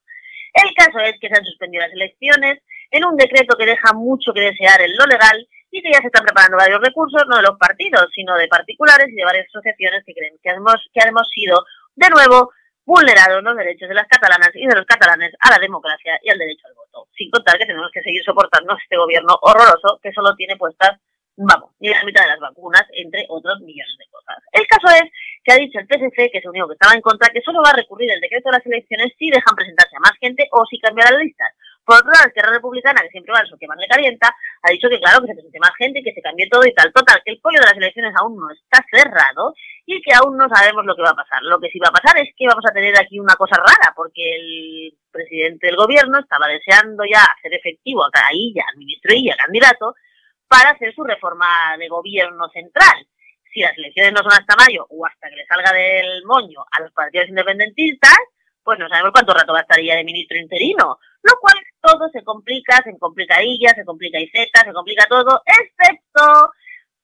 El 0.54 0.72
caso 0.74 0.98
es 1.00 1.18
que 1.20 1.28
se 1.28 1.36
han 1.36 1.44
suspendido 1.44 1.82
las 1.82 1.92
elecciones 1.92 2.62
en 2.90 3.04
un 3.04 3.16
decreto 3.16 3.56
que 3.58 3.66
deja 3.66 3.92
mucho 3.92 4.32
que 4.32 4.40
desear 4.40 4.80
en 4.80 4.96
lo 4.96 5.04
legal 5.06 5.46
y 5.70 5.82
que 5.82 5.90
ya 5.90 5.98
se 5.98 6.06
están 6.06 6.24
preparando 6.24 6.56
varios 6.56 6.80
recursos, 6.80 7.24
no 7.28 7.36
de 7.36 7.42
los 7.42 7.58
partidos, 7.58 8.06
sino 8.14 8.36
de 8.36 8.46
particulares 8.46 9.08
y 9.10 9.16
de 9.16 9.24
varias 9.24 9.46
asociaciones 9.48 10.04
que 10.06 10.14
creen 10.14 10.38
que 10.40 10.50
hemos, 10.50 10.78
que 10.94 11.00
hemos 11.02 11.28
sido, 11.28 11.64
de 11.96 12.08
nuevo, 12.10 12.52
vulnerados 12.84 13.42
los 13.42 13.56
derechos 13.56 13.88
de 13.88 13.94
las 13.94 14.08
catalanas 14.08 14.50
y 14.54 14.66
de 14.66 14.76
los 14.76 14.86
catalanes 14.86 15.32
a 15.40 15.50
la 15.50 15.58
democracia 15.58 16.18
y 16.22 16.30
al 16.30 16.38
derecho 16.38 16.68
al 16.68 16.74
voto. 16.74 17.08
Sin 17.16 17.30
contar 17.30 17.58
que 17.58 17.66
tenemos 17.66 17.90
que 17.92 18.02
seguir 18.02 18.22
soportando 18.24 18.76
este 18.76 18.96
gobierno 18.96 19.38
horroroso 19.40 19.98
que 20.02 20.12
solo 20.12 20.34
tiene 20.36 20.56
puestas, 20.56 21.00
vamos, 21.36 21.72
ni 21.80 21.88
la 21.88 22.04
mitad 22.04 22.22
de 22.22 22.30
las 22.30 22.40
vacunas, 22.40 22.84
entre 22.92 23.26
otros 23.28 23.60
millones 23.60 23.96
de 23.98 24.06
cosas. 24.10 24.38
El 24.52 24.66
caso 24.66 24.88
es 24.94 25.10
que 25.42 25.52
ha 25.52 25.56
dicho 25.56 25.78
el 25.78 25.86
PSC, 25.86 26.30
que 26.30 26.38
es 26.38 26.44
el 26.44 26.50
único 26.50 26.68
que 26.68 26.74
estaba 26.74 26.94
en 26.94 27.02
contra, 27.02 27.32
que 27.32 27.42
solo 27.42 27.60
va 27.64 27.70
a 27.70 27.76
recurrir 27.76 28.10
el 28.12 28.20
decreto 28.20 28.50
de 28.50 28.58
las 28.58 28.66
elecciones 28.66 29.12
si 29.18 29.30
dejan 29.30 29.56
presentarse 29.56 29.96
a 29.96 30.00
más 30.00 30.16
gente 30.20 30.46
o 30.52 30.64
si 30.66 30.78
cambian 30.78 31.10
las 31.10 31.20
listas. 31.20 31.52
Por 31.84 31.96
otro 31.96 32.10
lado, 32.10 32.26
Esquerra 32.26 32.52
Republicana, 32.52 33.02
que 33.02 33.10
siempre 33.10 33.32
va 33.32 33.44
eso 33.44 33.56
que 33.58 33.66
más 33.66 33.76
le 33.76 33.86
calienta, 33.86 34.34
ha 34.62 34.70
dicho 34.70 34.88
que 34.88 34.98
claro, 34.98 35.20
que 35.20 35.28
se 35.28 35.34
presente 35.34 35.58
más 35.60 35.76
gente, 35.76 36.02
que 36.02 36.14
se 36.14 36.22
cambie 36.22 36.48
todo 36.48 36.64
y 36.64 36.72
tal. 36.72 36.92
Total, 36.92 37.20
que 37.24 37.32
el 37.32 37.40
pollo 37.40 37.60
de 37.60 37.66
las 37.66 37.76
elecciones 37.76 38.14
aún 38.16 38.40
no 38.40 38.50
está 38.50 38.84
cerrado 38.90 39.54
y 39.84 40.00
que 40.00 40.14
aún 40.14 40.36
no 40.36 40.48
sabemos 40.48 40.84
lo 40.86 40.96
que 40.96 41.02
va 41.02 41.10
a 41.10 41.20
pasar. 41.20 41.42
Lo 41.42 41.60
que 41.60 41.68
sí 41.68 41.78
va 41.78 41.88
a 41.88 42.00
pasar 42.00 42.16
es 42.18 42.32
que 42.36 42.46
vamos 42.46 42.64
a 42.68 42.72
tener 42.72 42.96
aquí 42.98 43.20
una 43.20 43.36
cosa 43.36 43.56
rara, 43.56 43.92
porque 43.94 44.24
el 44.36 44.96
presidente 45.10 45.66
del 45.66 45.76
gobierno 45.76 46.18
estaba 46.18 46.48
deseando 46.48 47.04
ya 47.04 47.20
hacer 47.20 47.52
efectivo 47.52 48.04
a 48.04 48.32
Illa, 48.32 48.64
al 48.66 48.78
ministro 48.78 49.14
Illa, 49.14 49.36
candidato, 49.36 49.94
para 50.48 50.70
hacer 50.70 50.94
su 50.94 51.04
reforma 51.04 51.76
de 51.78 51.88
gobierno 51.88 52.48
central. 52.48 53.06
Si 53.52 53.60
las 53.60 53.76
elecciones 53.76 54.12
no 54.12 54.22
son 54.22 54.32
hasta 54.32 54.56
mayo 54.56 54.86
o 54.88 55.06
hasta 55.06 55.28
que 55.28 55.36
le 55.36 55.46
salga 55.46 55.70
del 55.72 56.24
moño 56.24 56.64
a 56.72 56.80
los 56.80 56.92
partidos 56.92 57.28
independentistas, 57.28 58.18
pues 58.64 58.78
no 58.78 58.88
sabemos 58.88 59.12
cuánto 59.12 59.34
rato 59.34 59.52
va 59.52 59.58
a 59.58 59.62
estar 59.62 59.78
ella 59.78 59.96
de 59.96 60.04
ministro 60.04 60.38
interino, 60.38 60.98
lo 61.22 61.32
cual 61.40 61.54
todo 61.80 62.08
se 62.10 62.24
complica, 62.24 62.82
se 62.82 62.98
complica 62.98 63.36
ella, 63.40 63.70
se 63.74 63.84
complica 63.84 64.18
IZ, 64.18 64.32
se 64.32 64.72
complica 64.72 65.04
todo, 65.06 65.42
excepto 65.44 66.50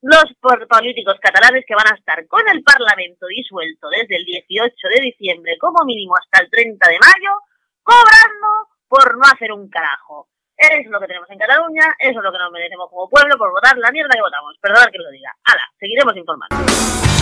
los 0.03 0.25
políticos 0.69 1.17
catalanes 1.21 1.65
que 1.67 1.75
van 1.75 1.93
a 1.93 1.97
estar 1.97 2.27
con 2.27 2.41
el 2.49 2.63
Parlamento 2.63 3.27
disuelto 3.27 3.89
desde 3.91 4.17
el 4.17 4.25
18 4.25 4.73
de 4.97 5.01
diciembre 5.03 5.59
como 5.61 5.85
mínimo 5.85 6.15
hasta 6.17 6.43
el 6.43 6.51
30 6.51 6.89
de 6.89 6.99
mayo, 6.99 7.33
cobrando 7.83 8.69
por 8.89 9.19
no 9.19 9.25
hacer 9.25 9.53
un 9.53 9.69
carajo. 9.69 10.29
Es 10.57 10.87
lo 10.89 11.01
que 11.01 11.07
tenemos 11.07 11.29
en 11.31 11.39
Cataluña, 11.39 11.85
eso 11.99 12.19
es 12.19 12.25
lo 12.25 12.33
que 12.33 12.39
nos 12.39 12.53
merecemos 12.53 12.89
como 12.91 13.09
pueblo 13.09 13.37
por 13.37 13.51
votar 13.51 13.77
la 13.79 13.93
mierda 13.93 14.15
que 14.15 14.21
votamos. 14.21 14.57
Perdón 14.61 14.89
que 14.93 14.99
lo 14.99 15.11
diga. 15.11 15.35
Hala, 15.45 15.65
seguiremos 15.79 16.17
informando. 16.17 17.20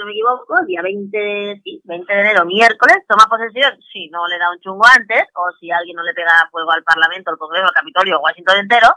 No 0.00 0.06
me 0.06 0.12
equivoco, 0.12 0.58
el 0.60 0.66
día 0.66 0.82
20, 0.82 1.60
sí, 1.62 1.80
20 1.84 2.12
de 2.12 2.20
enero, 2.20 2.44
miércoles, 2.46 3.04
toma 3.06 3.28
posesión, 3.28 3.78
si 3.92 4.08
no 4.08 4.26
le 4.26 4.38
da 4.38 4.50
un 4.50 4.60
chungo 4.60 4.84
antes, 4.86 5.28
o 5.34 5.52
si 5.60 5.70
alguien 5.70 5.96
no 5.96 6.02
le 6.02 6.14
pega 6.14 6.48
fuego 6.50 6.72
al 6.72 6.82
Parlamento, 6.82 7.30
al 7.30 7.38
Congreso, 7.38 7.66
al 7.66 7.74
Capitolio 7.74 8.18
o 8.18 8.22
Washington 8.22 8.58
entero, 8.58 8.88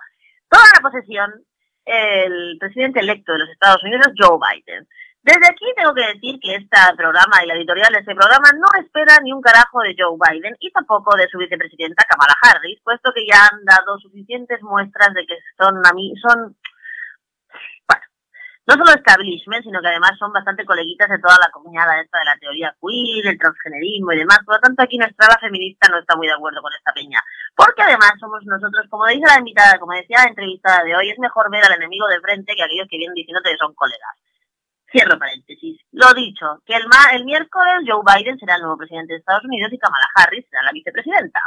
toda 0.49 0.63
la 0.73 0.81
posesión 0.81 1.43
el 1.85 2.57
presidente 2.59 3.01
electo 3.01 3.33
de 3.33 3.39
los 3.39 3.49
Estados 3.49 3.83
Unidos, 3.83 4.07
Joe 4.17 4.39
Biden. 4.39 4.87
Desde 5.23 5.47
aquí 5.47 5.65
tengo 5.75 5.93
que 5.93 6.07
decir 6.13 6.39
que 6.41 6.55
este 6.55 6.77
programa 6.97 7.39
y 7.43 7.47
la 7.47 7.55
editorial 7.55 7.93
de 7.93 7.99
este 7.99 8.15
programa 8.15 8.51
no 8.59 8.67
espera 8.77 9.19
ni 9.23 9.31
un 9.31 9.41
carajo 9.41 9.79
de 9.79 9.95
Joe 9.97 10.19
Biden 10.19 10.55
y 10.59 10.69
tampoco 10.71 11.15
de 11.15 11.29
su 11.29 11.37
vicepresidenta 11.37 12.03
Kamala 12.03 12.35
Harris, 12.43 12.79
puesto 12.83 13.11
que 13.15 13.25
ya 13.25 13.47
han 13.47 13.63
dado 13.63 13.97
suficientes 13.99 14.61
muestras 14.61 15.13
de 15.13 15.25
que 15.25 15.35
son 15.57 15.79
son 16.21 16.55
no 18.65 18.75
solo 18.75 18.95
establishment, 18.95 19.63
sino 19.63 19.81
que 19.81 19.87
además 19.87 20.15
son 20.17 20.31
bastante 20.31 20.63
coleguitas 20.63 21.09
de 21.09 21.19
toda 21.19 21.35
la 21.35 21.51
comunidad 21.51 21.99
esta 21.99 22.19
de 22.19 22.25
la 22.25 22.37
teoría 22.37 22.75
queer, 22.79 23.27
el 23.27 23.37
transgenerismo 23.37 24.13
y 24.13 24.19
demás. 24.19 24.39
Por 24.45 24.55
lo 24.55 24.61
tanto, 24.61 24.81
aquí 24.81 24.97
nuestra 24.97 25.27
ala 25.27 25.37
feminista 25.39 25.89
no 25.89 25.99
está 25.99 26.15
muy 26.15 26.27
de 26.27 26.33
acuerdo 26.33 26.61
con 26.61 26.71
esta 26.71 26.93
peña. 26.93 27.19
Porque 27.55 27.83
además 27.83 28.13
somos 28.19 28.39
nosotros, 28.45 28.87
como 28.89 29.05
dice 29.07 29.27
la 29.27 29.39
invitada, 29.39 29.77
como 29.79 29.91
decía 29.91 30.23
la 30.23 30.29
entrevistada 30.29 30.83
de 30.83 30.95
hoy, 30.95 31.09
es 31.09 31.19
mejor 31.19 31.51
ver 31.51 31.63
al 31.65 31.75
enemigo 31.75 32.07
de 32.07 32.21
frente 32.21 32.55
que 32.55 32.63
aquellos 32.63 32.87
que 32.89 32.97
vienen 32.97 33.15
diciéndote 33.15 33.51
que 33.51 33.57
son 33.57 33.73
colegas. 33.75 34.15
Cierro 34.89 35.19
paréntesis. 35.19 35.81
Lo 35.91 36.13
dicho, 36.13 36.61
que 36.65 36.75
el, 36.75 36.85
el 37.13 37.25
miércoles 37.25 37.83
Joe 37.85 38.05
Biden 38.05 38.39
será 38.39 38.55
el 38.55 38.61
nuevo 38.61 38.77
presidente 38.77 39.13
de 39.13 39.19
Estados 39.19 39.43
Unidos 39.43 39.73
y 39.73 39.79
Kamala 39.79 40.07
Harris 40.15 40.45
será 40.49 40.63
la 40.63 40.71
vicepresidenta. 40.71 41.41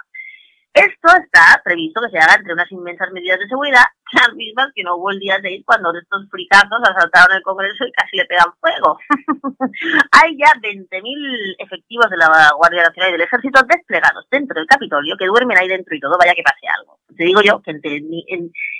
Esto 0.76 1.08
está 1.16 1.62
previsto 1.64 2.02
que 2.02 2.10
se 2.10 2.18
haga 2.18 2.34
entre 2.34 2.52
unas 2.52 2.70
inmensas 2.70 3.10
medidas 3.10 3.38
de 3.38 3.48
seguridad, 3.48 3.86
las 4.12 4.34
mismas 4.34 4.68
que 4.74 4.82
no 4.82 4.96
hubo 4.96 5.10
el 5.10 5.18
día 5.18 5.38
de 5.38 5.62
cuando 5.64 5.92
estos 5.96 6.28
fricazos 6.30 6.78
asaltaron 6.82 7.36
el 7.36 7.42
Congreso 7.42 7.84
y 7.86 7.92
casi 7.92 8.16
le 8.16 8.26
pegan 8.26 8.52
fuego. 8.60 8.98
Hay 10.12 10.36
ya 10.38 10.52
20.000 10.60 11.56
efectivos 11.58 12.10
de 12.10 12.16
la 12.16 12.50
Guardia 12.56 12.84
Nacional 12.84 13.10
y 13.10 13.12
del 13.12 13.26
Ejército 13.26 13.62
desplegados 13.66 14.26
dentro 14.30 14.54
del 14.58 14.66
Capitolio 14.66 15.16
que 15.18 15.26
duermen 15.26 15.58
ahí 15.58 15.68
dentro 15.68 15.94
y 15.94 16.00
todo, 16.00 16.18
vaya 16.18 16.34
que 16.34 16.42
pase 16.42 16.66
algo. 16.68 16.98
Te 17.16 17.24
digo 17.24 17.40
yo 17.42 17.60
que 17.62 17.72
entre, 17.72 18.00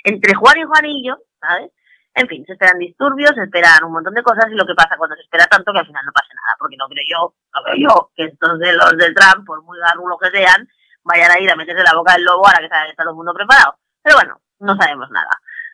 entre 0.03 0.33
Juan 0.35 0.57
y 0.59 0.63
Juanillo, 0.63 1.17
¿sabes? 1.41 1.71
En 2.15 2.27
fin, 2.27 2.43
se 2.47 2.53
esperan 2.53 2.79
disturbios, 2.79 3.31
se 3.35 3.43
esperan 3.43 3.83
un 3.83 3.93
montón 3.93 4.13
de 4.15 4.23
cosas 4.23 4.49
y 4.49 4.55
lo 4.55 4.65
que 4.65 4.73
pasa 4.73 4.97
cuando 4.97 5.15
se 5.15 5.21
espera 5.21 5.45
tanto 5.45 5.71
que 5.71 5.79
al 5.79 5.85
final 5.85 6.03
no 6.03 6.11
pase 6.11 6.33
nada, 6.33 6.55
porque 6.57 6.75
no 6.75 6.87
creo 6.87 7.05
yo, 7.05 7.35
no 7.53 7.61
creo 7.63 7.77
yo 7.77 8.11
que 8.15 8.25
estos 8.25 8.57
de 8.57 8.73
los 8.73 8.97
del 8.97 9.13
Trump, 9.13 9.45
por 9.45 9.61
muy 9.61 9.77
garrulos 9.77 10.17
que 10.19 10.31
sean, 10.31 10.67
vayan 11.03 11.29
a 11.29 11.39
ir 11.39 11.51
a 11.51 11.55
meterse 11.55 11.83
la 11.83 11.93
boca 11.93 12.13
del 12.13 12.23
lobo 12.23 12.47
ahora 12.47 12.57
que 12.57 12.65
está 12.65 13.03
todo 13.03 13.11
el 13.11 13.15
mundo 13.15 13.33
preparado. 13.35 13.77
Pero 14.01 14.15
bueno, 14.15 14.41
no 14.59 14.75
sabemos 14.75 15.09
nada. 15.11 15.31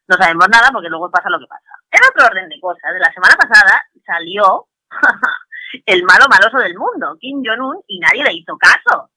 No 0.08 0.18
sabemos 0.18 0.48
nada 0.50 0.70
porque 0.72 0.90
luego 0.90 1.10
pasa 1.10 1.30
lo 1.30 1.40
que 1.40 1.48
pasa. 1.48 1.72
En 1.92 2.02
otro 2.04 2.26
orden 2.28 2.50
de 2.50 2.60
cosas, 2.60 2.94
de 2.94 3.00
la 3.00 3.12
semana 3.14 3.36
pasada 3.36 3.86
salió 4.06 4.68
el 5.86 6.04
malo 6.04 6.26
maloso 6.30 6.58
del 6.58 6.76
mundo, 6.78 7.16
Kim 7.20 7.42
Jong-un, 7.44 7.82
y 7.88 8.00
nadie 8.00 8.24
le 8.24 8.34
hizo 8.34 8.58
caso. 8.58 9.10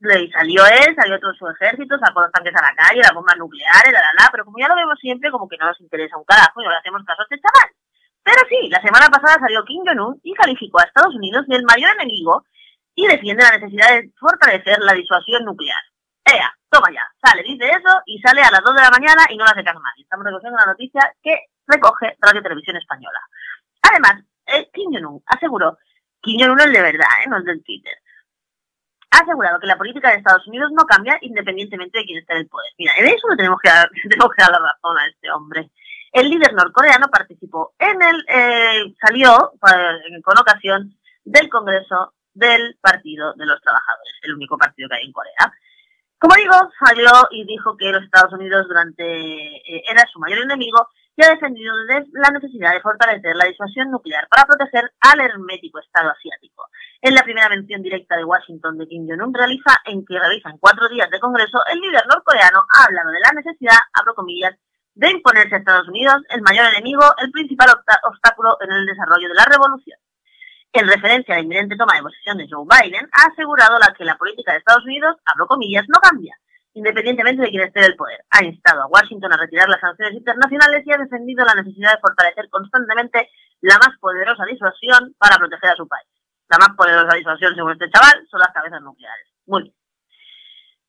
Le 0.00 0.30
salió 0.32 0.66
él, 0.66 0.96
salió 0.96 1.20
todo 1.20 1.32
su 1.34 1.46
ejército, 1.48 1.98
sacó 1.98 2.22
los 2.22 2.32
tanques 2.32 2.54
a 2.56 2.62
la 2.62 2.74
calle, 2.74 3.02
las 3.02 3.14
bombas 3.14 3.36
nucleares, 3.36 3.92
la, 3.92 4.00
la, 4.00 4.24
la, 4.24 4.28
pero 4.32 4.44
como 4.44 4.58
ya 4.58 4.68
lo 4.68 4.74
vemos 4.74 4.98
siempre, 4.98 5.30
como 5.30 5.48
que 5.48 5.56
no 5.58 5.66
nos 5.66 5.80
interesa 5.80 6.16
un 6.16 6.24
carajo 6.24 6.60
y 6.60 6.64
no 6.64 6.70
le 6.70 6.78
hacemos 6.78 7.04
caso 7.04 7.22
a 7.22 7.24
este 7.24 7.40
chaval. 7.40 7.70
Pero 8.24 8.40
sí, 8.48 8.68
la 8.68 8.80
semana 8.80 9.06
pasada 9.10 9.38
salió 9.38 9.64
Kim 9.64 9.84
Jong-un 9.86 10.18
y 10.22 10.34
calificó 10.34 10.80
a 10.80 10.84
Estados 10.84 11.14
Unidos 11.14 11.46
del 11.46 11.64
mayor 11.64 11.90
enemigo 11.94 12.44
y 12.94 13.06
defiende 13.06 13.44
la 13.44 13.58
necesidad 13.58 13.90
de 13.90 14.10
fortalecer 14.18 14.78
la 14.80 14.92
disuasión 14.94 15.44
nuclear. 15.44 15.82
Toma 16.68 16.88
ya, 16.90 17.04
sale, 17.22 17.42
dice 17.42 17.68
eso 17.68 18.00
y 18.06 18.18
sale 18.20 18.42
a 18.42 18.50
las 18.50 18.62
2 18.64 18.74
de 18.74 18.82
la 18.82 18.90
mañana 18.90 19.26
y 19.28 19.36
no 19.36 19.44
la 19.44 19.50
hace 19.50 19.64
caso 19.64 19.78
nadie. 19.78 20.04
Estamos 20.04 20.24
recogiendo 20.24 20.56
una 20.56 20.72
noticia 20.72 21.14
que 21.22 21.48
recoge 21.66 22.16
Radio 22.18 22.42
Televisión 22.42 22.76
Española. 22.76 23.20
Además, 23.82 24.24
eh, 24.46 24.70
Kim 24.72 24.90
Jong-un 24.90 25.22
aseguró, 25.26 25.76
Kim 26.22 26.40
Jong-un 26.40 26.60
es 26.60 26.72
de 26.72 26.80
verdad, 26.80 27.12
¿eh? 27.24 27.28
no 27.28 27.38
es 27.38 27.44
del 27.44 27.62
Twitter, 27.62 27.92
ha 29.12 29.18
asegurado 29.18 29.60
que 29.60 29.66
la 29.66 29.76
política 29.76 30.10
de 30.10 30.16
Estados 30.16 30.46
Unidos 30.46 30.70
no 30.72 30.84
cambia 30.86 31.18
independientemente 31.20 31.98
de 31.98 32.04
quién 32.04 32.18
esté 32.18 32.32
en 32.32 32.38
el 32.40 32.48
poder. 32.48 32.72
Mira, 32.78 32.94
en 32.96 33.06
eso 33.06 33.28
no 33.28 33.36
tenemos 33.36 33.58
que 33.62 33.68
dar, 33.68 33.90
tenemos 34.08 34.32
que 34.34 34.42
dar 34.42 34.52
la 34.52 34.58
razón 34.58 34.98
a 34.98 35.06
este 35.06 35.30
hombre. 35.30 35.70
El 36.12 36.30
líder 36.30 36.54
norcoreano 36.54 37.08
participó 37.08 37.74
en 37.78 38.00
el, 38.02 38.24
eh, 38.28 38.94
salió 39.00 39.52
eh, 39.54 40.22
con 40.22 40.38
ocasión 40.38 40.94
del 41.24 41.48
Congreso 41.50 42.14
del 42.32 42.78
Partido 42.80 43.34
de 43.34 43.44
los 43.44 43.60
Trabajadores, 43.60 44.14
el 44.22 44.34
único 44.34 44.56
partido 44.56 44.88
que 44.88 44.96
hay 44.96 45.04
en 45.04 45.12
Corea. 45.12 45.52
Como 46.22 46.36
digo, 46.36 46.54
salió 46.78 47.10
y 47.32 47.44
dijo 47.44 47.76
que 47.76 47.90
los 47.90 48.04
Estados 48.04 48.32
Unidos 48.32 48.68
durante 48.68 49.02
eh, 49.02 49.82
era 49.90 50.06
su 50.06 50.20
mayor 50.20 50.38
enemigo 50.38 50.86
y 51.16 51.24
ha 51.24 51.30
defendido 51.30 51.74
la 52.12 52.30
necesidad 52.30 52.74
de 52.74 52.80
fortalecer 52.80 53.34
la 53.34 53.46
disuasión 53.46 53.90
nuclear 53.90 54.28
para 54.30 54.46
proteger 54.46 54.88
al 55.00 55.20
hermético 55.20 55.80
Estado 55.80 56.10
asiático. 56.10 56.68
En 57.00 57.16
la 57.16 57.24
primera 57.24 57.48
mención 57.48 57.82
directa 57.82 58.16
de 58.16 58.22
Washington 58.22 58.78
de 58.78 58.86
Kim 58.86 59.04
Jong-un 59.08 59.34
realiza, 59.34 59.82
en 59.84 60.06
que 60.06 60.16
realiza 60.16 60.50
en 60.50 60.58
cuatro 60.58 60.88
días 60.88 61.10
de 61.10 61.18
Congreso, 61.18 61.58
el 61.66 61.80
líder 61.80 62.06
norcoreano 62.06 62.62
ha 62.70 62.84
hablado 62.84 63.10
de 63.10 63.18
la 63.18 63.32
necesidad, 63.32 63.78
abro 63.92 64.14
comillas, 64.14 64.54
de 64.94 65.10
imponerse 65.10 65.56
a 65.56 65.58
Estados 65.58 65.88
Unidos, 65.88 66.22
el 66.28 66.42
mayor 66.42 66.66
enemigo, 66.72 67.02
el 67.18 67.32
principal 67.32 67.66
obstáculo 68.04 68.58
en 68.60 68.70
el 68.70 68.86
desarrollo 68.86 69.26
de 69.26 69.34
la 69.34 69.46
revolución 69.46 69.98
en 70.72 70.88
referencia 70.88 71.34
a 71.34 71.38
la 71.38 71.42
inminente 71.42 71.76
toma 71.76 71.96
de 71.96 72.02
posesión 72.02 72.38
de 72.38 72.48
Joe 72.48 72.64
Biden, 72.64 73.08
ha 73.12 73.28
asegurado 73.28 73.78
la 73.78 73.92
que 73.92 74.04
la 74.04 74.16
política 74.16 74.52
de 74.52 74.58
Estados 74.58 74.84
Unidos, 74.84 75.16
abro 75.26 75.46
comillas, 75.46 75.84
no 75.88 76.00
cambia, 76.00 76.34
independientemente 76.72 77.42
de 77.42 77.50
quién 77.50 77.62
esté 77.62 77.80
en 77.80 77.92
el 77.92 77.96
poder. 77.96 78.24
Ha 78.30 78.44
instado 78.44 78.82
a 78.82 78.86
Washington 78.86 79.32
a 79.32 79.36
retirar 79.36 79.68
las 79.68 79.80
sanciones 79.80 80.14
internacionales 80.14 80.82
y 80.86 80.92
ha 80.92 80.98
defendido 80.98 81.44
la 81.44 81.60
necesidad 81.60 81.92
de 81.92 82.00
fortalecer 82.00 82.48
constantemente 82.48 83.28
la 83.60 83.76
más 83.78 83.98
poderosa 84.00 84.44
disuasión 84.44 85.14
para 85.18 85.36
proteger 85.36 85.70
a 85.70 85.76
su 85.76 85.86
país. 85.86 86.08
La 86.48 86.58
más 86.58 86.76
poderosa 86.76 87.16
disuasión, 87.16 87.54
según 87.54 87.72
este 87.72 87.90
chaval, 87.90 88.26
son 88.30 88.40
las 88.40 88.52
cabezas 88.52 88.80
nucleares. 88.80 89.26
Muy 89.46 89.62
bien. 89.64 89.74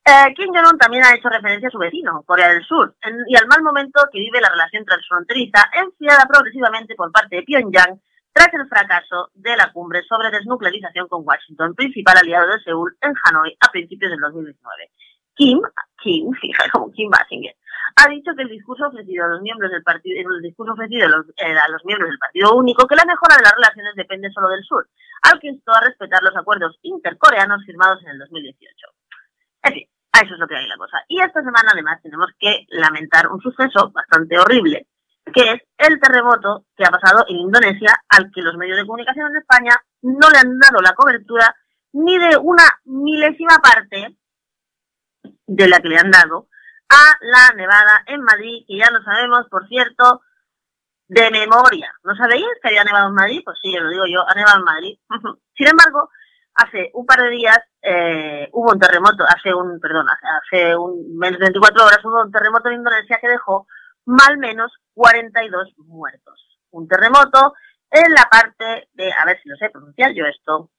Eh, 0.06 0.34
Kim 0.34 0.52
Jong-un 0.52 0.76
también 0.76 1.02
ha 1.04 1.14
hecho 1.14 1.30
referencia 1.30 1.68
a 1.68 1.72
su 1.72 1.78
vecino, 1.78 2.22
Corea 2.26 2.52
del 2.52 2.64
Sur, 2.64 2.94
y 3.26 3.36
al 3.36 3.46
mal 3.46 3.62
momento 3.62 4.02
que 4.12 4.18
vive 4.18 4.40
la 4.40 4.50
relación 4.50 4.84
transfronteriza, 4.84 5.70
enfriada 5.72 6.26
progresivamente 6.28 6.94
por 6.94 7.10
parte 7.10 7.36
de 7.36 7.42
Pyongyang 7.42 8.00
tras 8.34 8.52
el 8.52 8.68
fracaso 8.68 9.30
de 9.34 9.56
la 9.56 9.72
cumbre 9.72 10.02
sobre 10.02 10.30
desnuclearización 10.30 11.06
con 11.08 11.22
Washington, 11.24 11.74
principal 11.74 12.18
aliado 12.18 12.48
de 12.48 12.60
Seúl 12.64 12.96
en 13.00 13.14
Hanoi 13.22 13.56
a 13.60 13.70
principios 13.70 14.10
del 14.10 14.20
2019. 14.20 14.90
Kim, 15.36 15.60
Kim, 16.02 16.32
fija 16.40 16.64
como 16.72 16.90
Kim 16.92 17.08
Basinger, 17.10 17.54
ha 17.96 18.08
dicho 18.08 18.32
que 18.36 18.42
el 18.42 18.48
discurso 18.48 18.88
ofrecido 18.88 19.24
a 19.24 19.28
los 19.28 19.42
miembros 19.42 19.70
del 19.70 19.84
partido, 19.84 20.18
el 20.18 20.42
discurso 20.42 20.72
ofrecido 20.72 21.06
a 21.06 21.10
los, 21.10 21.26
eh, 21.36 21.54
a 21.54 21.68
los 21.68 21.84
miembros 21.84 22.10
del 22.10 22.18
Partido 22.18 22.54
Único, 22.56 22.88
que 22.88 22.96
la 22.96 23.04
mejora 23.04 23.36
de 23.36 23.44
las 23.44 23.54
relaciones 23.54 23.94
depende 23.94 24.32
solo 24.32 24.48
del 24.48 24.64
sur, 24.64 24.88
al 25.22 25.38
que 25.38 25.48
instó 25.48 25.72
a 25.72 25.82
respetar 25.82 26.20
los 26.22 26.36
acuerdos 26.36 26.76
intercoreanos 26.82 27.64
firmados 27.64 28.02
en 28.02 28.10
el 28.10 28.18
2018. 28.18 28.66
En 29.62 29.72
fin, 29.74 29.88
a 30.12 30.18
eso 30.20 30.34
es 30.34 30.40
lo 30.40 30.48
que 30.48 30.56
hay 30.56 30.66
la 30.66 30.76
cosa. 30.76 30.98
Y 31.06 31.20
esta 31.20 31.40
semana 31.42 31.70
además 31.72 32.02
tenemos 32.02 32.30
que 32.38 32.66
lamentar 32.70 33.28
un 33.28 33.40
suceso 33.40 33.92
bastante 33.92 34.38
horrible, 34.38 34.88
que 35.34 35.52
es 35.52 35.62
el 35.78 36.00
terremoto 36.00 36.66
que 36.76 36.84
ha 36.84 36.90
pasado 36.90 37.24
en 37.28 37.36
Indonesia, 37.36 37.92
al 38.08 38.30
que 38.32 38.40
los 38.40 38.56
medios 38.56 38.78
de 38.78 38.86
comunicación 38.86 39.30
en 39.30 39.38
España 39.38 39.74
no 40.02 40.30
le 40.30 40.38
han 40.38 40.58
dado 40.58 40.80
la 40.80 40.94
cobertura 40.94 41.54
ni 41.92 42.16
de 42.18 42.36
una 42.36 42.64
milésima 42.84 43.58
parte 43.58 44.16
de 45.46 45.68
la 45.68 45.80
que 45.80 45.88
le 45.88 45.98
han 45.98 46.10
dado 46.10 46.48
a 46.88 47.16
la 47.20 47.54
nevada 47.56 48.04
en 48.06 48.22
Madrid, 48.22 48.64
que 48.66 48.78
ya 48.78 48.90
lo 48.90 49.02
sabemos, 49.02 49.46
por 49.50 49.66
cierto, 49.68 50.22
de 51.08 51.30
memoria. 51.30 51.92
¿No 52.04 52.14
sabéis 52.14 52.46
que 52.62 52.68
había 52.68 52.84
nevado 52.84 53.08
en 53.08 53.14
Madrid? 53.14 53.42
Pues 53.44 53.58
sí, 53.60 53.72
lo 53.72 53.88
digo 53.88 54.04
yo, 54.06 54.22
ha 54.26 54.34
nevado 54.34 54.58
en 54.58 54.64
Madrid. 54.64 54.98
Sin 55.56 55.68
embargo, 55.68 56.10
hace 56.54 56.90
un 56.94 57.06
par 57.06 57.20
de 57.20 57.30
días 57.30 57.58
eh, 57.82 58.48
hubo 58.52 58.72
un 58.72 58.78
terremoto, 58.78 59.24
hace 59.24 59.52
un, 59.52 59.80
perdón, 59.80 60.06
hace, 60.08 60.76
un 60.76 61.16
menos 61.18 61.40
de 61.40 61.46
24 61.46 61.84
horas 61.84 62.04
hubo 62.04 62.22
un 62.22 62.32
terremoto 62.32 62.68
en 62.68 62.76
Indonesia 62.76 63.18
que 63.20 63.28
dejó 63.28 63.66
mal 64.06 64.38
menos 64.38 64.72
42 64.94 65.74
muertos. 65.78 66.58
Un 66.70 66.88
terremoto 66.88 67.54
en 67.90 68.12
la 68.12 68.24
parte 68.30 68.88
de, 68.94 69.12
a 69.12 69.24
ver 69.24 69.40
si 69.42 69.48
lo 69.48 69.56
sé 69.56 69.70
pronunciar 69.70 70.12
yo 70.14 70.24
esto, 70.26 70.70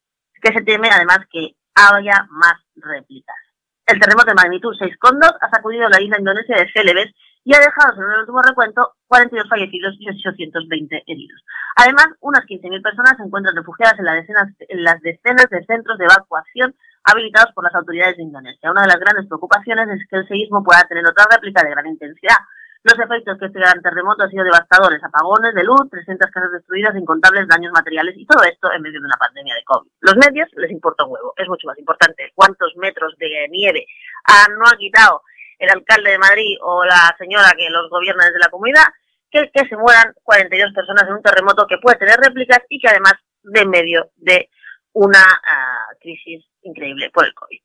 que 0.42 0.54
se 0.54 0.64
teme 0.64 0.90
además 0.92 1.20
que 1.32 1.56
haya 1.76 2.28
más 2.30 2.56
réplicas. 2.76 3.36
El 3.86 4.00
terremoto 4.00 4.28
de 4.28 4.36
magnitud 4.36 4.74
6,2 4.76 5.38
ha 5.42 5.50
sacudido 5.50 5.88
la 5.90 6.02
isla 6.02 6.18
indonesia 6.20 6.58
de 6.58 6.72
Celebes 6.74 7.14
y 7.44 7.54
ha 7.54 7.60
dejado, 7.60 7.94
según 7.94 8.12
el 8.14 8.20
último 8.22 8.42
recuento, 8.42 8.96
42 9.08 9.48
fallecidos 9.48 9.94
y 10.00 10.10
820 10.10 11.04
heridos. 11.06 11.40
Además, 11.76 12.08
unas 12.20 12.44
15.000 12.46 12.82
personas 12.82 13.14
se 13.18 13.24
encuentran 13.24 13.56
refugiadas 13.56 14.00
en, 14.00 14.06
la 14.06 14.16
decenas- 14.16 14.56
en 14.60 14.84
las 14.84 15.00
decenas 15.02 15.46
de 15.52 15.64
centros 15.66 16.00
de 16.00 16.06
evacuación 16.06 16.74
habilitados 17.04 17.54
por 17.54 17.64
las 17.64 17.76
autoridades 17.76 18.18
de 18.18 18.24
Indonesia. 18.24 18.72
Una 18.72 18.82
de 18.82 18.88
las 18.88 19.00
grandes 19.00 19.28
preocupaciones 19.28 19.88
es 19.90 20.08
que 20.10 20.18
el 20.18 20.28
seísmo 20.28 20.64
pueda 20.64 20.82
tener 20.90 21.06
otra 21.06 21.26
réplica 21.30 21.62
de 21.64 21.70
gran 21.70 21.86
intensidad. 21.86 22.42
Los 22.86 23.00
efectos 23.00 23.40
que 23.40 23.48
este 23.48 23.58
gran 23.58 23.82
terremoto 23.82 24.24
ha 24.24 24.30
sido 24.30 24.44
devastadores, 24.44 25.04
apagones 25.04 25.56
de 25.56 25.64
luz, 25.64 25.90
300 25.90 26.30
casas 26.30 26.52
destruidas, 26.52 26.96
incontables 26.96 27.48
daños 27.48 27.72
materiales 27.74 28.14
y 28.16 28.28
todo 28.28 28.44
esto 28.44 28.72
en 28.72 28.84
medio 28.84 29.02
de 29.02 29.08
una 29.08 29.18
pandemia 29.18 29.56
de 29.56 29.64
COVID. 29.64 29.90
Los 30.02 30.16
medios 30.18 30.48
les 30.54 30.70
importa 30.70 31.04
un 31.04 31.14
huevo, 31.14 31.34
es 31.36 31.48
mucho 31.48 31.66
más 31.66 31.80
importante 31.80 32.32
cuántos 32.36 32.78
metros 32.78 33.18
de 33.18 33.48
nieve 33.50 33.88
ah, 34.28 34.46
no 34.56 34.70
ha 34.70 34.78
quitado 34.78 35.24
el 35.58 35.68
alcalde 35.72 36.12
de 36.12 36.20
Madrid 36.20 36.58
o 36.62 36.86
la 36.86 37.16
señora 37.18 37.58
que 37.58 37.72
los 37.72 37.90
gobierna 37.90 38.26
desde 38.26 38.38
la 38.38 38.52
comunidad, 38.52 38.86
que, 39.32 39.50
que 39.52 39.68
se 39.68 39.76
mueran 39.76 40.14
42 40.22 40.72
personas 40.74 41.08
en 41.08 41.16
un 41.16 41.24
terremoto 41.24 41.66
que 41.66 41.80
puede 41.82 41.98
tener 41.98 42.18
réplicas 42.18 42.60
y 42.70 42.80
que 42.80 42.90
además 42.90 43.16
de 43.42 43.62
en 43.62 43.70
medio 43.72 44.12
de 44.18 44.48
una 44.94 45.24
ah, 45.44 45.88
crisis 46.00 46.46
increíble 46.62 47.10
por 47.10 47.26
el 47.26 47.34
COVID. 47.34 47.62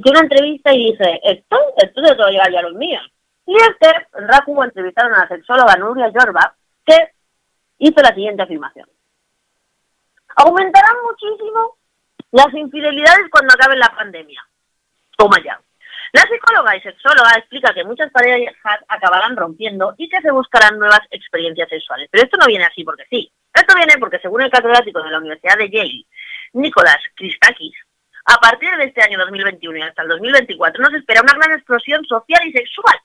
Escuché 0.00 0.10
una 0.10 0.20
entrevista 0.20 0.72
y 0.72 0.92
dije, 0.92 1.20
esto, 1.22 1.58
esto 1.76 2.02
se 2.02 2.14
lo 2.14 2.28
llevar 2.28 2.50
ya 2.50 2.62
los 2.62 2.74
míos. 2.74 3.02
Y 3.46 3.54
es 3.56 3.70
que 3.80 3.90
en 4.18 4.28
Raku 4.28 4.62
entrevistaron 4.62 5.14
a 5.14 5.20
la 5.20 5.28
sexóloga 5.28 5.76
Nuria 5.76 6.08
Yorba, 6.08 6.54
que 6.84 6.96
hizo 7.78 8.00
la 8.00 8.14
siguiente 8.14 8.42
afirmación. 8.42 8.88
Aumentarán 10.36 10.96
muchísimo 11.04 11.76
las 12.30 12.52
infidelidades 12.54 13.28
cuando 13.30 13.52
acabe 13.52 13.76
la 13.76 13.94
pandemia. 13.94 14.42
Toma 15.16 15.38
ya. 15.44 15.60
La 16.12 16.22
psicóloga 16.22 16.76
y 16.76 16.80
sexóloga 16.80 17.30
explica 17.36 17.72
que 17.74 17.84
muchas 17.84 18.10
parejas 18.10 18.80
acabarán 18.88 19.36
rompiendo 19.36 19.94
y 19.96 20.08
que 20.08 20.20
se 20.20 20.30
buscarán 20.30 20.78
nuevas 20.78 21.00
experiencias 21.10 21.68
sexuales. 21.68 22.08
Pero 22.10 22.24
esto 22.24 22.36
no 22.38 22.46
viene 22.46 22.64
así 22.64 22.84
porque 22.84 23.04
sí. 23.10 23.30
Esto 23.54 23.74
viene 23.76 23.94
porque 23.98 24.18
según 24.18 24.42
el 24.42 24.50
catedrático 24.50 25.02
de 25.02 25.10
la 25.10 25.18
Universidad 25.18 25.58
de 25.58 25.70
Yale, 25.70 26.06
Nicolás 26.52 26.98
Christakis, 27.14 27.74
a 28.26 28.36
partir 28.38 28.70
de 28.76 28.84
este 28.84 29.02
año 29.02 29.18
2021 29.18 29.78
y 29.78 29.82
hasta 29.82 30.02
el 30.02 30.08
2024 30.08 30.82
nos 30.82 30.94
espera 30.94 31.22
una 31.22 31.34
gran 31.34 31.52
explosión 31.52 32.04
social 32.04 32.46
y 32.46 32.52
sexual 32.52 32.96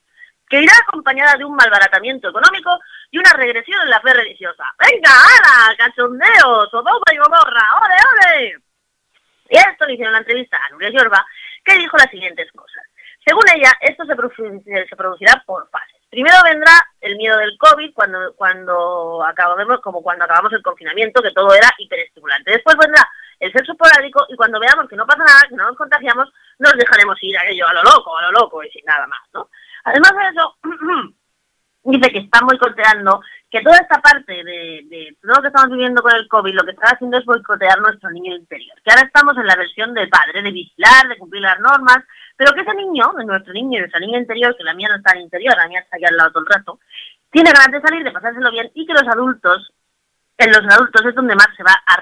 que 0.47 0.61
irá 0.61 0.73
acompañada 0.87 1.37
de 1.37 1.45
un 1.45 1.55
malbaratamiento 1.55 2.29
económico 2.29 2.79
y 3.11 3.17
una 3.17 3.33
regresión 3.33 3.81
en 3.81 3.89
la 3.89 4.01
fe 4.01 4.13
religiosa. 4.13 4.63
¡Venga, 4.79 5.09
ala! 5.09 5.75
¡Cachondeos! 5.75 6.69
¡Sodoma 6.69 7.01
y 7.11 7.17
Gomorra! 7.17 7.63
¡Ole, 7.81 7.95
ole! 8.13 8.55
Y 9.49 9.57
esto 9.57 9.85
le 9.85 9.93
hicieron 9.93 10.13
la 10.13 10.19
entrevista 10.19 10.57
a 10.57 10.69
Nuria 10.69 10.91
Yorba, 10.91 11.25
que 11.63 11.77
dijo 11.77 11.97
las 11.97 12.09
siguientes 12.09 12.51
cosas. 12.51 12.83
Según 13.25 13.43
ella, 13.55 13.71
esto 13.81 14.05
se 14.05 14.15
producirá 14.95 15.43
por 15.45 15.67
fases. 15.69 15.95
Primero 16.09 16.37
vendrá 16.43 16.71
el 17.01 17.17
miedo 17.17 17.37
del 17.37 17.57
COVID, 17.57 17.93
cuando, 17.93 18.33
cuando 18.35 19.23
acabamos, 19.25 19.81
como 19.81 20.01
cuando 20.01 20.25
acabamos 20.25 20.53
el 20.53 20.61
confinamiento, 20.61 21.21
que 21.21 21.31
todo 21.31 21.53
era 21.53 21.69
hiperestimulante. 21.77 22.51
Después 22.51 22.77
vendrá 22.77 23.07
el 23.45 23.53
sexo 23.53 23.71
esporádico 23.73 24.25
y 24.29 24.35
cuando 24.35 24.59
veamos 24.59 24.87
que 24.89 24.95
no 24.95 25.05
pasa 25.05 25.23
nada, 25.23 25.47
que 25.49 25.55
no 25.55 25.67
nos 25.67 25.77
contagiamos, 25.77 26.31
nos 26.59 26.73
dejaremos 26.73 27.17
ir 27.21 27.37
a 27.37 27.41
aquello, 27.41 27.67
a 27.67 27.73
lo 27.73 27.83
loco, 27.83 28.17
a 28.17 28.23
lo 28.23 28.31
loco 28.31 28.63
y 28.63 28.69
sin 28.71 28.85
nada 28.85 29.07
más, 29.07 29.19
¿no? 29.33 29.49
Además 29.83 30.11
de 30.11 30.27
eso, 30.29 30.57
dice 31.83 32.11
que 32.11 32.19
están 32.19 32.47
boicoteando, 32.47 33.21
que 33.49 33.61
toda 33.61 33.77
esta 33.77 34.01
parte 34.01 34.43
de, 34.43 35.15
todo 35.21 35.35
lo 35.35 35.41
que 35.41 35.47
estamos 35.47 35.69
viviendo 35.69 36.01
con 36.01 36.13
el 36.13 36.27
COVID, 36.27 36.55
lo 36.55 36.65
que 36.65 36.71
están 36.71 36.95
haciendo 36.95 37.17
es 37.17 37.25
boicotear 37.25 37.79
nuestro 37.79 38.09
niño 38.09 38.35
interior. 38.35 38.75
Que 38.83 38.91
ahora 38.91 39.05
estamos 39.05 39.37
en 39.37 39.45
la 39.45 39.55
versión 39.55 39.93
del 39.93 40.09
padre, 40.09 40.41
de 40.41 40.51
vigilar, 40.51 41.07
de 41.07 41.17
cumplir 41.17 41.43
las 41.43 41.59
normas, 41.59 41.99
pero 42.35 42.53
que 42.53 42.61
ese 42.61 42.73
niño, 42.73 43.13
nuestro 43.25 43.53
niño 43.53 43.77
y 43.77 43.81
nuestra 43.81 43.99
niña 43.99 44.19
interior, 44.19 44.57
que 44.57 44.63
la 44.63 44.73
mía 44.73 44.89
no 44.89 44.95
está 44.97 45.15
en 45.15 45.21
interior, 45.21 45.55
la 45.55 45.67
mía 45.67 45.79
está 45.79 45.95
aquí 45.95 46.05
al 46.05 46.17
lado 46.17 46.31
todo 46.31 46.43
el 46.43 46.53
rato, 46.53 46.79
tiene 47.31 47.51
ganas 47.51 47.71
de 47.71 47.81
salir, 47.81 48.03
de 48.03 48.11
pasárselo 48.11 48.51
bien 48.51 48.71
y 48.73 48.85
que 48.85 48.93
los 48.93 49.07
adultos, 49.07 49.71
en 50.37 50.49
los 50.49 50.61
adultos 50.73 51.05
es 51.05 51.15
donde 51.15 51.35
más 51.35 51.47
se 51.55 51.63
va 51.63 51.73
a 51.85 51.95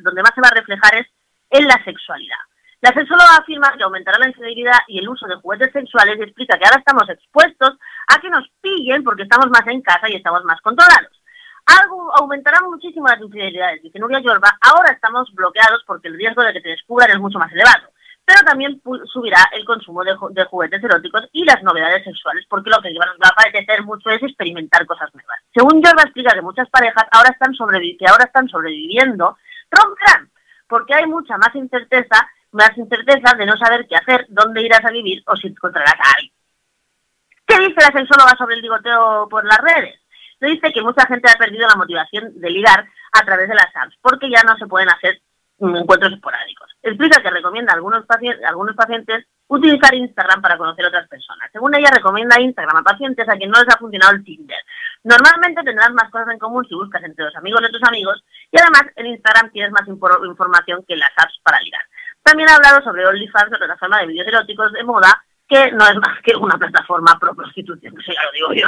donde 0.00 0.22
más 0.22 0.32
se 0.34 0.40
va 0.40 0.48
a 0.48 0.54
reflejar 0.54 0.94
es 0.96 1.06
en 1.50 1.66
la 1.66 1.82
sexualidad. 1.84 2.38
La 2.80 2.92
sexóloga 2.92 3.38
afirma 3.38 3.72
que 3.76 3.82
aumentará 3.82 4.18
la 4.18 4.28
infidelidad 4.28 4.78
y 4.86 5.00
el 5.00 5.08
uso 5.08 5.26
de 5.26 5.34
juguetes 5.36 5.72
sexuales 5.72 6.16
y 6.18 6.22
explica 6.22 6.56
que 6.58 6.64
ahora 6.64 6.78
estamos 6.78 7.08
expuestos 7.08 7.76
a 8.06 8.20
que 8.20 8.30
nos 8.30 8.48
pillen 8.60 9.02
porque 9.02 9.24
estamos 9.24 9.50
más 9.50 9.66
en 9.66 9.82
casa 9.82 10.08
y 10.08 10.14
estamos 10.14 10.44
más 10.44 10.60
controlados. 10.60 11.10
Algo 11.66 12.14
aumentará 12.16 12.60
muchísimo 12.62 13.06
las 13.08 13.20
infidelidades, 13.20 13.82
dice 13.82 13.98
Nuria 13.98 14.20
Yorba. 14.20 14.56
Ahora 14.60 14.92
estamos 14.92 15.28
bloqueados 15.34 15.82
porque 15.86 16.08
el 16.08 16.16
riesgo 16.16 16.42
de 16.42 16.52
que 16.52 16.60
te 16.60 16.70
descubran 16.70 17.10
es 17.10 17.18
mucho 17.18 17.38
más 17.38 17.52
elevado. 17.52 17.90
Pero 18.28 18.42
también 18.44 18.78
subirá 19.10 19.38
el 19.52 19.64
consumo 19.64 20.04
de, 20.04 20.12
ju- 20.14 20.30
de 20.34 20.44
juguetes 20.44 20.84
eróticos 20.84 21.22
y 21.32 21.46
las 21.46 21.62
novedades 21.62 22.04
sexuales, 22.04 22.44
porque 22.46 22.68
lo 22.68 22.78
que 22.82 22.92
nos 22.92 23.16
va 23.16 23.30
a 23.34 23.40
apetecer 23.40 23.82
mucho 23.84 24.10
es 24.10 24.22
experimentar 24.22 24.84
cosas 24.84 25.08
nuevas. 25.14 25.38
Según 25.54 25.82
Yorba 25.82 26.02
explica 26.02 26.34
que 26.34 26.42
muchas 26.42 26.68
parejas 26.68 27.04
ahora 27.10 27.30
están, 27.30 27.52
que 27.52 28.06
ahora 28.06 28.24
están 28.26 28.46
sobreviviendo, 28.50 29.38
romperán, 29.70 30.30
porque 30.68 30.92
hay 30.92 31.06
mucha 31.06 31.38
más 31.38 31.54
incerteza, 31.54 32.28
más 32.52 32.76
incerteza 32.76 33.34
de 33.34 33.46
no 33.46 33.56
saber 33.56 33.86
qué 33.88 33.96
hacer, 33.96 34.26
dónde 34.28 34.60
irás 34.60 34.84
a 34.84 34.90
vivir 34.90 35.22
o 35.26 35.34
si 35.34 35.46
encontrarás 35.46 35.94
a 35.94 36.12
alguien. 36.16 36.34
¿Qué 37.46 37.58
dice 37.60 37.80
la 37.80 37.98
sexóloga 37.98 38.36
sobre 38.36 38.56
el 38.56 38.60
ligoteo 38.60 39.26
por 39.30 39.42
las 39.46 39.58
redes? 39.58 39.98
Le 40.40 40.50
dice 40.50 40.70
que 40.70 40.82
mucha 40.82 41.06
gente 41.06 41.30
ha 41.30 41.38
perdido 41.38 41.66
la 41.66 41.76
motivación 41.76 42.38
de 42.38 42.50
ligar 42.50 42.86
a 43.12 43.24
través 43.24 43.48
de 43.48 43.54
las 43.54 43.74
apps, 43.74 43.96
porque 44.02 44.28
ya 44.28 44.42
no 44.42 44.54
se 44.58 44.66
pueden 44.66 44.90
hacer 44.90 45.22
encuentros 45.60 46.12
esporádicos. 46.12 46.70
Explica 46.82 47.20
que 47.22 47.30
recomienda 47.30 47.72
a 47.72 47.76
algunos, 47.76 48.06
pacientes, 48.06 48.44
algunos 48.44 48.76
pacientes 48.76 49.26
utilizar 49.48 49.94
Instagram 49.94 50.40
para 50.40 50.56
conocer 50.56 50.86
otras 50.86 51.08
personas. 51.08 51.50
Según 51.52 51.74
ella, 51.74 51.90
recomienda 51.92 52.40
Instagram 52.40 52.76
a 52.76 52.82
pacientes 52.82 53.28
a 53.28 53.36
quien 53.36 53.50
no 53.50 53.58
les 53.60 53.74
ha 53.74 53.78
funcionado 53.78 54.14
el 54.14 54.24
Tinder. 54.24 54.58
Normalmente 55.04 55.62
tendrás 55.62 55.92
más 55.92 56.10
cosas 56.10 56.28
en 56.30 56.38
común 56.38 56.66
si 56.68 56.74
buscas 56.74 57.02
entre 57.02 57.24
los 57.24 57.36
amigos 57.36 57.62
de 57.62 57.70
tus 57.70 57.82
amigos 57.82 58.22
y 58.50 58.58
además 58.58 58.82
en 58.96 59.06
Instagram 59.06 59.50
tienes 59.50 59.72
más 59.72 59.82
infor- 59.82 60.26
información 60.26 60.84
que 60.86 60.96
las 60.96 61.10
apps 61.16 61.40
para 61.42 61.60
ligar. 61.60 61.82
También 62.22 62.48
ha 62.50 62.56
hablado 62.56 62.82
sobre 62.82 63.06
OnlyFans, 63.06 63.50
la 63.50 63.58
plataforma 63.58 64.00
de 64.00 64.06
vídeos 64.06 64.26
eróticos 64.28 64.72
de 64.72 64.84
moda, 64.84 65.22
que 65.48 65.72
no 65.72 65.86
es 65.86 65.96
más 65.96 66.20
que 66.22 66.36
una 66.36 66.58
plataforma 66.58 67.18
pro 67.18 67.34
prostitución, 67.34 67.98
eso 67.98 68.12
ya 68.12 68.22
lo 68.24 68.32
digo 68.32 68.52
yo. 68.52 68.66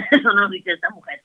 eso 0.10 0.32
nos 0.32 0.50
dice 0.50 0.72
esta 0.72 0.90
mujer. 0.90 1.22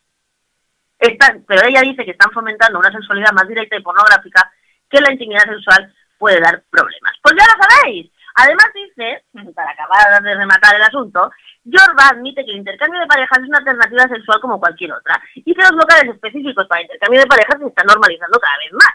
Están, 0.99 1.43
pero 1.47 1.65
ella 1.67 1.81
dice 1.81 2.05
que 2.05 2.11
están 2.11 2.31
fomentando 2.31 2.79
una 2.79 2.91
sexualidad 2.91 3.31
más 3.33 3.47
directa 3.47 3.75
y 3.75 3.81
pornográfica 3.81 4.51
que 4.93 5.01
la 5.01 5.11
intimidad 5.11 5.43
sexual 5.43 5.91
puede 6.19 6.39
dar 6.39 6.63
problemas. 6.69 7.13
Pues 7.21 7.35
ya 7.37 7.45
lo 7.45 7.57
sabéis. 7.65 8.11
Además 8.35 8.67
dice, 8.73 9.23
para 9.53 9.71
acabar 9.71 10.23
de 10.23 10.35
rematar 10.35 10.75
el 10.75 10.81
asunto, 10.81 11.31
Yorba 11.63 12.09
admite 12.11 12.43
que 12.45 12.51
el 12.51 12.57
intercambio 12.57 12.99
de 12.99 13.07
parejas 13.07 13.39
es 13.39 13.47
una 13.47 13.59
alternativa 13.59 14.07
sexual 14.07 14.39
como 14.41 14.59
cualquier 14.59 14.91
otra 14.91 15.21
y 15.35 15.53
que 15.53 15.61
los 15.61 15.71
locales 15.71 16.13
específicos 16.13 16.67
para 16.67 16.81
intercambio 16.81 17.21
de 17.21 17.27
parejas 17.27 17.59
se 17.59 17.67
están 17.67 17.85
normalizando 17.85 18.39
cada 18.39 18.57
vez 18.57 18.73
más. 18.73 18.93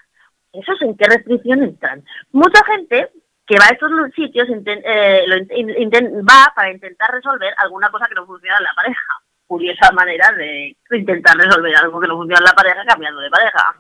¿Esos 0.53 0.81
en 0.83 0.97
qué 0.97 1.07
restricción 1.07 1.63
entran? 1.63 2.03
Mucha 2.33 2.65
gente 2.65 3.11
que 3.47 3.59
va 3.59 3.67
a 3.67 3.73
estos 3.73 3.91
sitios 4.15 4.49
eh, 4.49 5.25
va 6.29 6.53
para 6.55 6.71
intentar 6.71 7.11
resolver 7.11 7.55
alguna 7.59 7.91
cosa 7.91 8.07
que 8.07 8.15
no 8.15 8.27
funciona 8.27 8.59
en 8.59 8.65
la 8.65 8.75
pareja. 8.75 9.13
Curiosa 9.47 9.93
manera 9.93 10.31
de 10.33 10.77
intentar 10.93 11.37
resolver 11.37 11.75
algo 11.77 12.01
que 12.01 12.09
no 12.09 12.17
funciona 12.17 12.41
en 12.41 12.45
la 12.45 12.53
pareja 12.53 12.85
cambiando 12.85 13.21
de 13.21 13.31
pareja. 13.31 13.75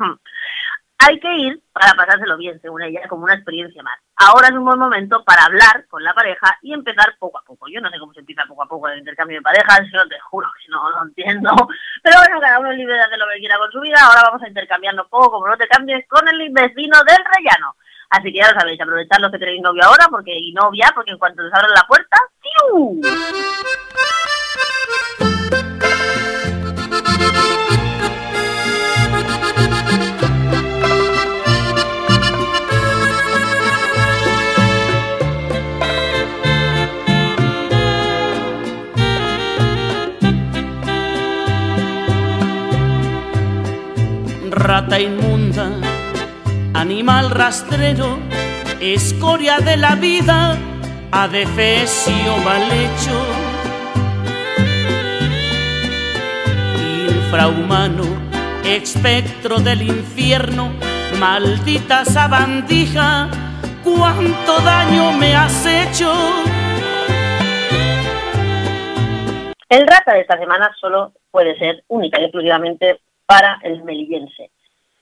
Hay 1.00 1.20
que 1.20 1.32
ir 1.36 1.62
para 1.72 1.94
pasárselo 1.94 2.36
bien, 2.36 2.60
según 2.60 2.82
ella, 2.82 3.06
como 3.08 3.22
una 3.22 3.34
experiencia 3.34 3.82
más. 3.84 3.98
Ahora 4.16 4.48
es 4.48 4.54
un 4.54 4.64
buen 4.64 4.80
momento 4.80 5.22
para 5.24 5.44
hablar 5.44 5.86
con 5.88 6.02
la 6.02 6.12
pareja 6.12 6.58
y 6.60 6.72
empezar 6.72 7.14
poco 7.20 7.38
a 7.38 7.42
poco. 7.42 7.68
Yo 7.68 7.80
no 7.80 7.88
sé 7.88 7.98
cómo 8.00 8.12
se 8.12 8.20
empieza 8.20 8.44
poco 8.48 8.64
a 8.64 8.68
poco 8.68 8.88
el 8.88 8.98
intercambio 8.98 9.38
de 9.38 9.42
parejas, 9.42 9.82
yo 9.92 10.06
te 10.08 10.18
juro 10.18 10.48
que 10.58 10.70
no 10.70 10.90
lo 10.90 11.06
entiendo. 11.06 11.50
Pero 12.02 12.16
bueno, 12.18 12.40
cada 12.40 12.58
uno 12.58 12.72
es 12.72 12.78
libre 12.78 12.94
de 12.94 13.02
hacer 13.02 13.18
lo 13.18 13.26
que 13.32 13.38
quiera 13.38 13.58
con 13.58 13.70
su 13.70 13.80
vida. 13.80 13.96
Ahora 14.02 14.22
vamos 14.24 14.42
a 14.42 14.48
intercambiarnos 14.48 15.06
poco, 15.08 15.30
como 15.30 15.46
no 15.46 15.56
te 15.56 15.68
cambies, 15.68 16.04
con 16.08 16.26
el 16.26 16.50
vecino 16.50 16.98
del 17.04 17.24
rellano. 17.24 17.76
Así 18.10 18.32
que 18.32 18.38
ya 18.38 18.52
lo 18.52 18.58
sabéis, 18.58 18.80
aprovechad 18.80 19.20
los 19.20 19.30
que 19.30 19.38
tenéis 19.38 19.62
novio 19.62 19.84
ahora 19.84 20.06
porque 20.10 20.34
y 20.34 20.52
novia, 20.52 20.90
porque 20.94 21.12
en 21.12 21.18
cuanto 21.18 21.42
les 21.42 21.54
abran 21.54 21.70
la 21.72 21.86
puerta, 21.86 22.16
¡fiu! 22.40 23.00
Rata 44.58 44.98
inmunda, 44.98 45.70
animal 46.74 47.30
rastrero, 47.30 48.18
escoria 48.80 49.58
de 49.58 49.76
la 49.76 49.94
vida, 49.94 50.58
adefesio 51.12 52.36
mal 52.38 52.62
hecho. 52.62 53.24
Infrahumano, 57.08 58.02
espectro 58.64 59.60
del 59.60 59.82
infierno, 59.82 60.72
maldita 61.20 62.04
sabandija, 62.04 63.28
cuánto 63.84 64.58
daño 64.64 65.12
me 65.12 65.36
has 65.36 65.64
hecho. 65.66 66.12
El 69.68 69.86
rata 69.86 70.14
de 70.14 70.22
esta 70.22 70.36
semana 70.36 70.74
solo 70.80 71.12
puede 71.30 71.56
ser 71.58 71.84
única 71.86 72.20
y 72.20 72.24
exclusivamente 72.24 72.98
para 73.28 73.58
el 73.62 73.84
melillense. 73.84 74.50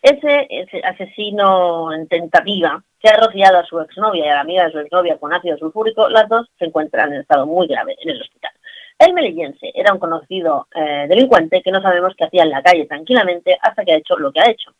Ese, 0.02 0.48
ese 0.50 0.80
asesino 0.84 1.92
en 1.92 2.08
tentativa 2.08 2.82
que 3.00 3.08
ha 3.08 3.16
rociado 3.16 3.58
a 3.58 3.64
su 3.64 3.78
exnovia 3.80 4.26
y 4.26 4.28
a 4.28 4.34
la 4.34 4.40
amiga 4.40 4.64
de 4.64 4.72
su 4.72 4.80
exnovia 4.80 5.16
con 5.16 5.32
ácido 5.32 5.56
sulfúrico, 5.56 6.08
las 6.08 6.28
dos 6.28 6.48
se 6.58 6.64
encuentran 6.64 7.12
en 7.12 7.20
estado 7.20 7.46
muy 7.46 7.68
grave 7.68 7.96
en 8.00 8.10
el 8.10 8.20
hospital. 8.20 8.50
El 8.98 9.14
melillense 9.14 9.70
era 9.72 9.92
un 9.92 10.00
conocido 10.00 10.66
eh, 10.74 11.06
delincuente 11.08 11.62
que 11.62 11.70
no 11.70 11.80
sabemos 11.80 12.14
qué 12.16 12.24
hacía 12.24 12.42
en 12.42 12.50
la 12.50 12.62
calle 12.62 12.86
tranquilamente 12.86 13.56
hasta 13.62 13.84
que 13.84 13.92
ha 13.92 13.98
hecho 13.98 14.18
lo 14.18 14.32
que 14.32 14.40
ha 14.40 14.50
hecho. 14.50 14.72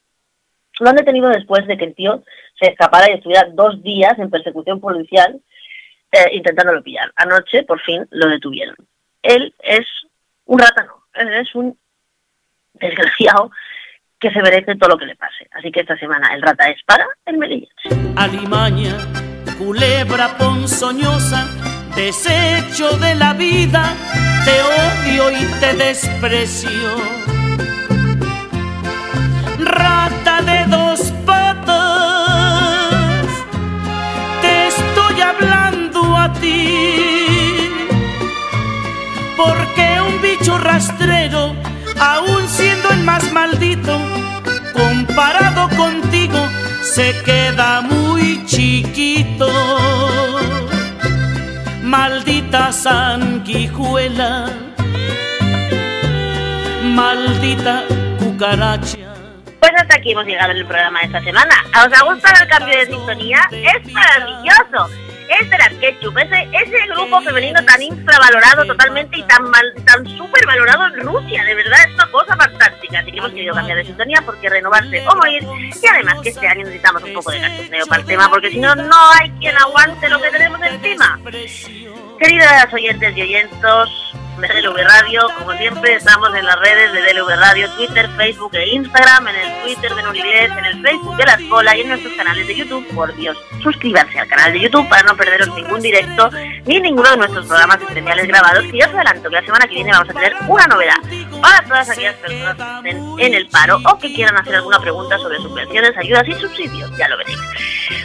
Lo 0.80 0.90
han 0.90 0.96
detenido 0.96 1.28
después 1.28 1.66
de 1.68 1.76
que 1.78 1.85
el 1.85 1.94
tío 1.94 2.24
se 2.59 2.70
escapara 2.70 3.09
y 3.09 3.14
estuviera 3.14 3.48
dos 3.52 3.80
días 3.80 4.18
en 4.18 4.28
persecución 4.28 4.80
policial 4.80 5.40
eh, 6.11 6.30
intentándolo 6.32 6.82
pillar. 6.82 7.12
Anoche, 7.14 7.62
por 7.62 7.80
fin, 7.80 8.06
lo 8.11 8.28
detuvieron. 8.28 8.76
Él 9.22 9.54
es 9.61 9.87
un 10.46 10.59
ratano, 10.59 11.04
él 11.14 11.33
es 11.35 11.54
un 11.54 11.79
desgraciado 12.81 13.50
que 14.18 14.31
se 14.31 14.40
merece 14.40 14.77
todo 14.77 14.90
lo 14.90 14.98
que 14.98 15.06
le 15.06 15.16
pase. 15.16 15.46
Así 15.52 15.70
que 15.70 15.81
esta 15.81 15.96
semana 15.98 16.33
el 16.35 16.42
rata 16.42 16.68
es 16.68 16.83
para 16.85 17.06
el 17.27 17.38
melillense. 17.38 17.88
alimaña, 18.16 18.96
culebra 19.58 20.37
ponzoñosa, 20.38 21.46
desecho 21.94 22.96
de 22.98 23.14
la 23.14 23.35
vida, 23.35 23.94
te 24.44 24.62
odio 24.62 25.31
y 25.33 25.44
te 25.60 25.74
desprecio. 25.74 26.96
Rata 29.58 30.42
de 30.42 30.64
dos 30.66 31.12
patas, 31.27 31.66
te 34.40 34.66
estoy 34.68 35.20
hablando 35.20 36.16
a 36.16 36.33
ti, 36.35 37.70
porque 39.37 40.00
un 40.00 40.22
bicho 40.22 40.58
rastrero, 40.58 41.54
el 42.00 42.35
más 43.07 43.33
maldito, 43.33 43.96
comparado 44.73 45.69
contigo, 45.77 46.37
se 46.83 47.15
queda 47.23 47.81
muy 47.81 48.44
chiquito. 48.46 49.48
Maldita 51.83 52.73
sanguijuela, 52.73 54.46
maldita 56.83 57.85
cucaracha. 58.19 58.98
Pues 59.61 59.73
hasta 59.77 59.94
aquí 59.94 60.11
hemos 60.11 60.27
llegado 60.27 60.50
en 60.50 60.59
el 60.59 60.67
programa 60.67 60.98
de 60.98 61.07
esta 61.07 61.23
semana. 61.23 61.54
¿Os 61.69 61.92
ha 61.96 62.04
gustado 62.04 62.42
el 62.42 62.48
cambio 62.48 62.77
de 62.77 62.87
sintonía? 62.87 63.40
¡Es 63.52 63.92
maravilloso! 63.92 65.06
Es 65.29 65.50
de 65.50 65.58
las 65.58 65.68
Ketchup, 65.74 66.16
ese, 66.18 66.48
ese 66.52 66.87
grupo 66.88 67.20
femenino 67.20 67.64
tan 67.64 67.83
infravalorado 67.83 68.64
totalmente 68.64 69.18
y 69.18 69.22
tan 69.24 69.50
mal, 69.50 69.74
tan 69.85 70.06
súper 70.16 70.46
valorado 70.46 70.87
en 70.87 71.00
Rusia, 71.00 71.44
de 71.44 71.54
verdad 71.54 71.79
es 71.87 71.94
una 71.94 72.10
cosa 72.10 72.37
fantástica. 72.37 73.00
Así 73.00 73.10
que 73.10 73.18
hemos 73.18 73.33
querido 73.33 73.54
cambiar 73.54 73.79
de 73.79 73.85
sintonía 73.85 74.22
porque 74.24 74.48
renovarse 74.48 75.06
o 75.06 75.16
morir. 75.16 75.42
Y 75.42 75.87
además 75.87 76.16
que 76.22 76.29
este 76.31 76.46
año 76.46 76.64
necesitamos 76.64 77.02
un 77.02 77.14
poco 77.14 77.33
de 77.33 77.40
cachondeo 77.40 77.87
para 77.87 78.00
el 78.00 78.06
tema, 78.06 78.31
porque 78.31 78.50
si 78.50 78.58
no, 78.58 78.74
no 78.74 79.10
hay 79.12 79.31
quien 79.40 79.56
aguante 79.56 80.08
lo 80.08 80.20
que 80.20 80.31
tenemos 80.31 80.60
encima. 80.62 81.18
Queridas 82.18 82.72
oyentes 82.72 83.16
y 83.16 83.22
oyentos, 83.22 84.14
de 84.40 84.48
DLV 84.48 84.76
Radio. 84.76 85.28
Como 85.38 85.52
siempre, 85.52 85.94
estamos 85.94 86.34
en 86.34 86.44
las 86.44 86.58
redes 86.60 86.92
de 86.92 87.00
DLV 87.00 87.28
Radio, 87.37 87.70
Twitter, 87.76 88.08
Facebook 88.16 88.54
e 88.54 88.68
Instagram, 88.74 89.28
en 89.28 89.37
el 89.37 89.62
Twitter 89.62 89.94
de 89.94 90.02
Nuriles, 90.02 90.50
en 90.50 90.64
el 90.64 90.82
Facebook 90.82 91.16
de 91.16 91.24
La 91.24 91.34
Escola 91.34 91.76
y 91.76 91.80
en 91.80 91.88
nuestros 91.88 92.12
canales 92.14 92.46
de 92.46 92.54
YouTube. 92.54 92.87
Por 92.94 93.14
Dios, 93.16 93.37
suscríbanse 93.62 94.18
al 94.18 94.28
canal 94.28 94.52
de 94.52 94.60
YouTube 94.60 94.88
para 94.88 95.02
no 95.04 95.16
perderos 95.16 95.48
ningún 95.54 95.80
directo 95.80 96.30
ni 96.66 96.80
ninguno 96.80 97.10
de 97.10 97.16
nuestros 97.16 97.46
programas 97.46 97.80
especiales 97.80 98.26
grabados. 98.26 98.64
Y 98.66 98.78
ya 98.78 98.88
os 98.88 98.94
adelanto 98.94 99.28
que 99.28 99.37
la 99.37 99.42
semana 99.42 99.66
que 99.66 99.74
viene 99.74 99.92
vamos 99.92 100.10
a 100.10 100.12
tener 100.12 100.34
una 100.48 100.66
novedad 100.66 100.96
para 101.40 101.62
todas 101.62 101.90
aquellas 101.90 102.14
personas 102.16 102.56
que 102.56 102.90
estén 102.90 103.18
en 103.18 103.34
el 103.34 103.48
paro 103.48 103.78
o 103.84 103.98
que 103.98 104.12
quieran 104.12 104.37
hacer 104.37 104.56
alguna 104.56 104.80
pregunta 104.80 105.18
sobre 105.18 105.38
subvenciones, 105.38 105.96
ayudas 105.96 106.28
y 106.28 106.34
subsidios. 106.34 106.90
Ya 106.98 107.08
lo 107.08 107.16
veréis. 107.16 107.38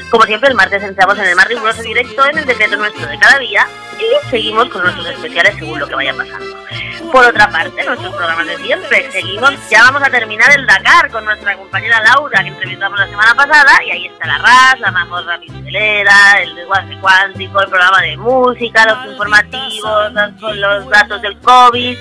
Como 0.09 0.23
siempre, 0.25 0.49
el 0.49 0.55
martes 0.55 0.83
entramos 0.83 1.17
en 1.19 1.25
el 1.25 1.35
más 1.35 1.47
riguroso 1.47 1.81
directo 1.81 2.25
en 2.25 2.37
el 2.37 2.45
decreto 2.45 2.77
nuestro 2.77 3.07
de 3.07 3.17
cada 3.17 3.39
día 3.39 3.65
y 3.97 4.29
seguimos 4.29 4.69
con 4.69 4.83
nuestros 4.83 5.07
especiales 5.07 5.55
según 5.57 5.79
lo 5.79 5.87
que 5.87 5.95
vaya 5.95 6.13
pasando. 6.23 7.11
Por 7.11 7.25
otra 7.25 7.49
parte, 7.49 7.83
nuestros 7.83 8.15
programas 8.15 8.47
de 8.47 8.57
siempre, 8.57 9.11
seguimos, 9.11 9.51
ya 9.69 9.83
vamos 9.83 10.03
a 10.03 10.09
terminar 10.09 10.49
el 10.55 10.65
Dakar 10.65 11.09
con 11.11 11.25
nuestra 11.25 11.57
compañera 11.57 12.01
Laura 12.01 12.41
que 12.41 12.49
entrevistamos 12.49 12.99
la 12.99 13.07
semana 13.07 13.35
pasada 13.35 13.83
y 13.85 13.91
ahí 13.91 14.05
está 14.07 14.27
la 14.27 14.37
RAS, 14.37 14.79
la 14.79 14.91
mazmorra 14.91 15.39
pixelera, 15.39 16.41
el 16.41 16.55
desguace 16.55 16.97
cuántico, 16.99 17.61
el 17.61 17.69
programa 17.69 18.01
de 18.01 18.17
música, 18.17 18.85
los 18.85 19.11
informativos, 19.11 20.13
los, 20.13 20.57
los 20.57 20.89
datos 20.89 21.21
del 21.21 21.37
COVID, 21.39 21.97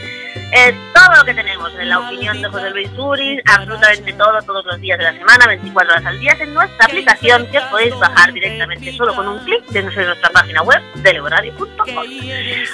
eh, 0.52 0.74
todo 0.92 1.16
lo 1.16 1.24
que 1.24 1.34
tenemos 1.34 1.72
en 1.78 1.88
la 1.88 2.00
opinión 2.00 2.42
de 2.42 2.48
José 2.48 2.70
Luis 2.70 2.90
Uris, 2.96 3.40
absolutamente 3.44 4.12
todo, 4.14 4.42
todos 4.42 4.64
los 4.66 4.80
días 4.80 4.98
de 4.98 5.04
la 5.04 5.12
semana, 5.12 5.46
24 5.46 5.92
horas 5.92 6.06
al 6.06 6.18
día, 6.18 6.36
en 6.40 6.54
nuestra 6.54 6.86
aplicación 6.86 7.46
que 7.46 7.58
os 7.58 7.64
podéis 7.64 7.98
bajar 7.98 8.32
directamente 8.32 8.92
solo 8.96 9.14
con 9.14 9.28
un 9.28 9.38
clic 9.44 9.64
de 9.66 9.82
nuestra 9.82 10.30
página 10.30 10.62
web, 10.62 10.82
deleboradio.com. 10.96 12.04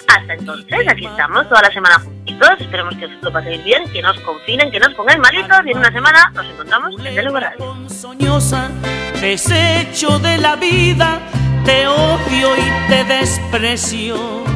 Hasta 0.09 0.35
entonces, 0.35 0.89
aquí 0.89 1.07
estamos 1.07 1.49
toda 1.49 1.62
la 1.62 1.70
semana 1.70 1.99
juntitos, 1.99 2.61
esperemos 2.61 2.95
que 2.97 3.07
os 3.07 3.22
lo 3.22 3.33
paséis 3.33 3.62
bien, 3.62 3.91
que 3.93 4.01
nos 4.01 4.18
confinen, 4.20 4.70
que 4.70 4.81
nos 4.81 4.95
pongáis 4.95 5.18
malitos 5.18 5.59
y 5.66 5.70
en 5.70 5.79
una 5.79 5.93
semana 5.93 6.31
nos 6.35 6.47
encontramos 6.47 6.95
en 6.99 7.14
Delebo 7.14 7.41
Radio. 7.41 7.59
Ponzoñosa, 7.59 8.70
desecho 9.20 10.18
de 10.18 10.39
la 10.39 10.57
vida, 10.57 11.20
te 11.64 11.87
odio 11.87 12.57
y 12.57 12.89
te 12.89 13.05
desprecio. 13.05 14.55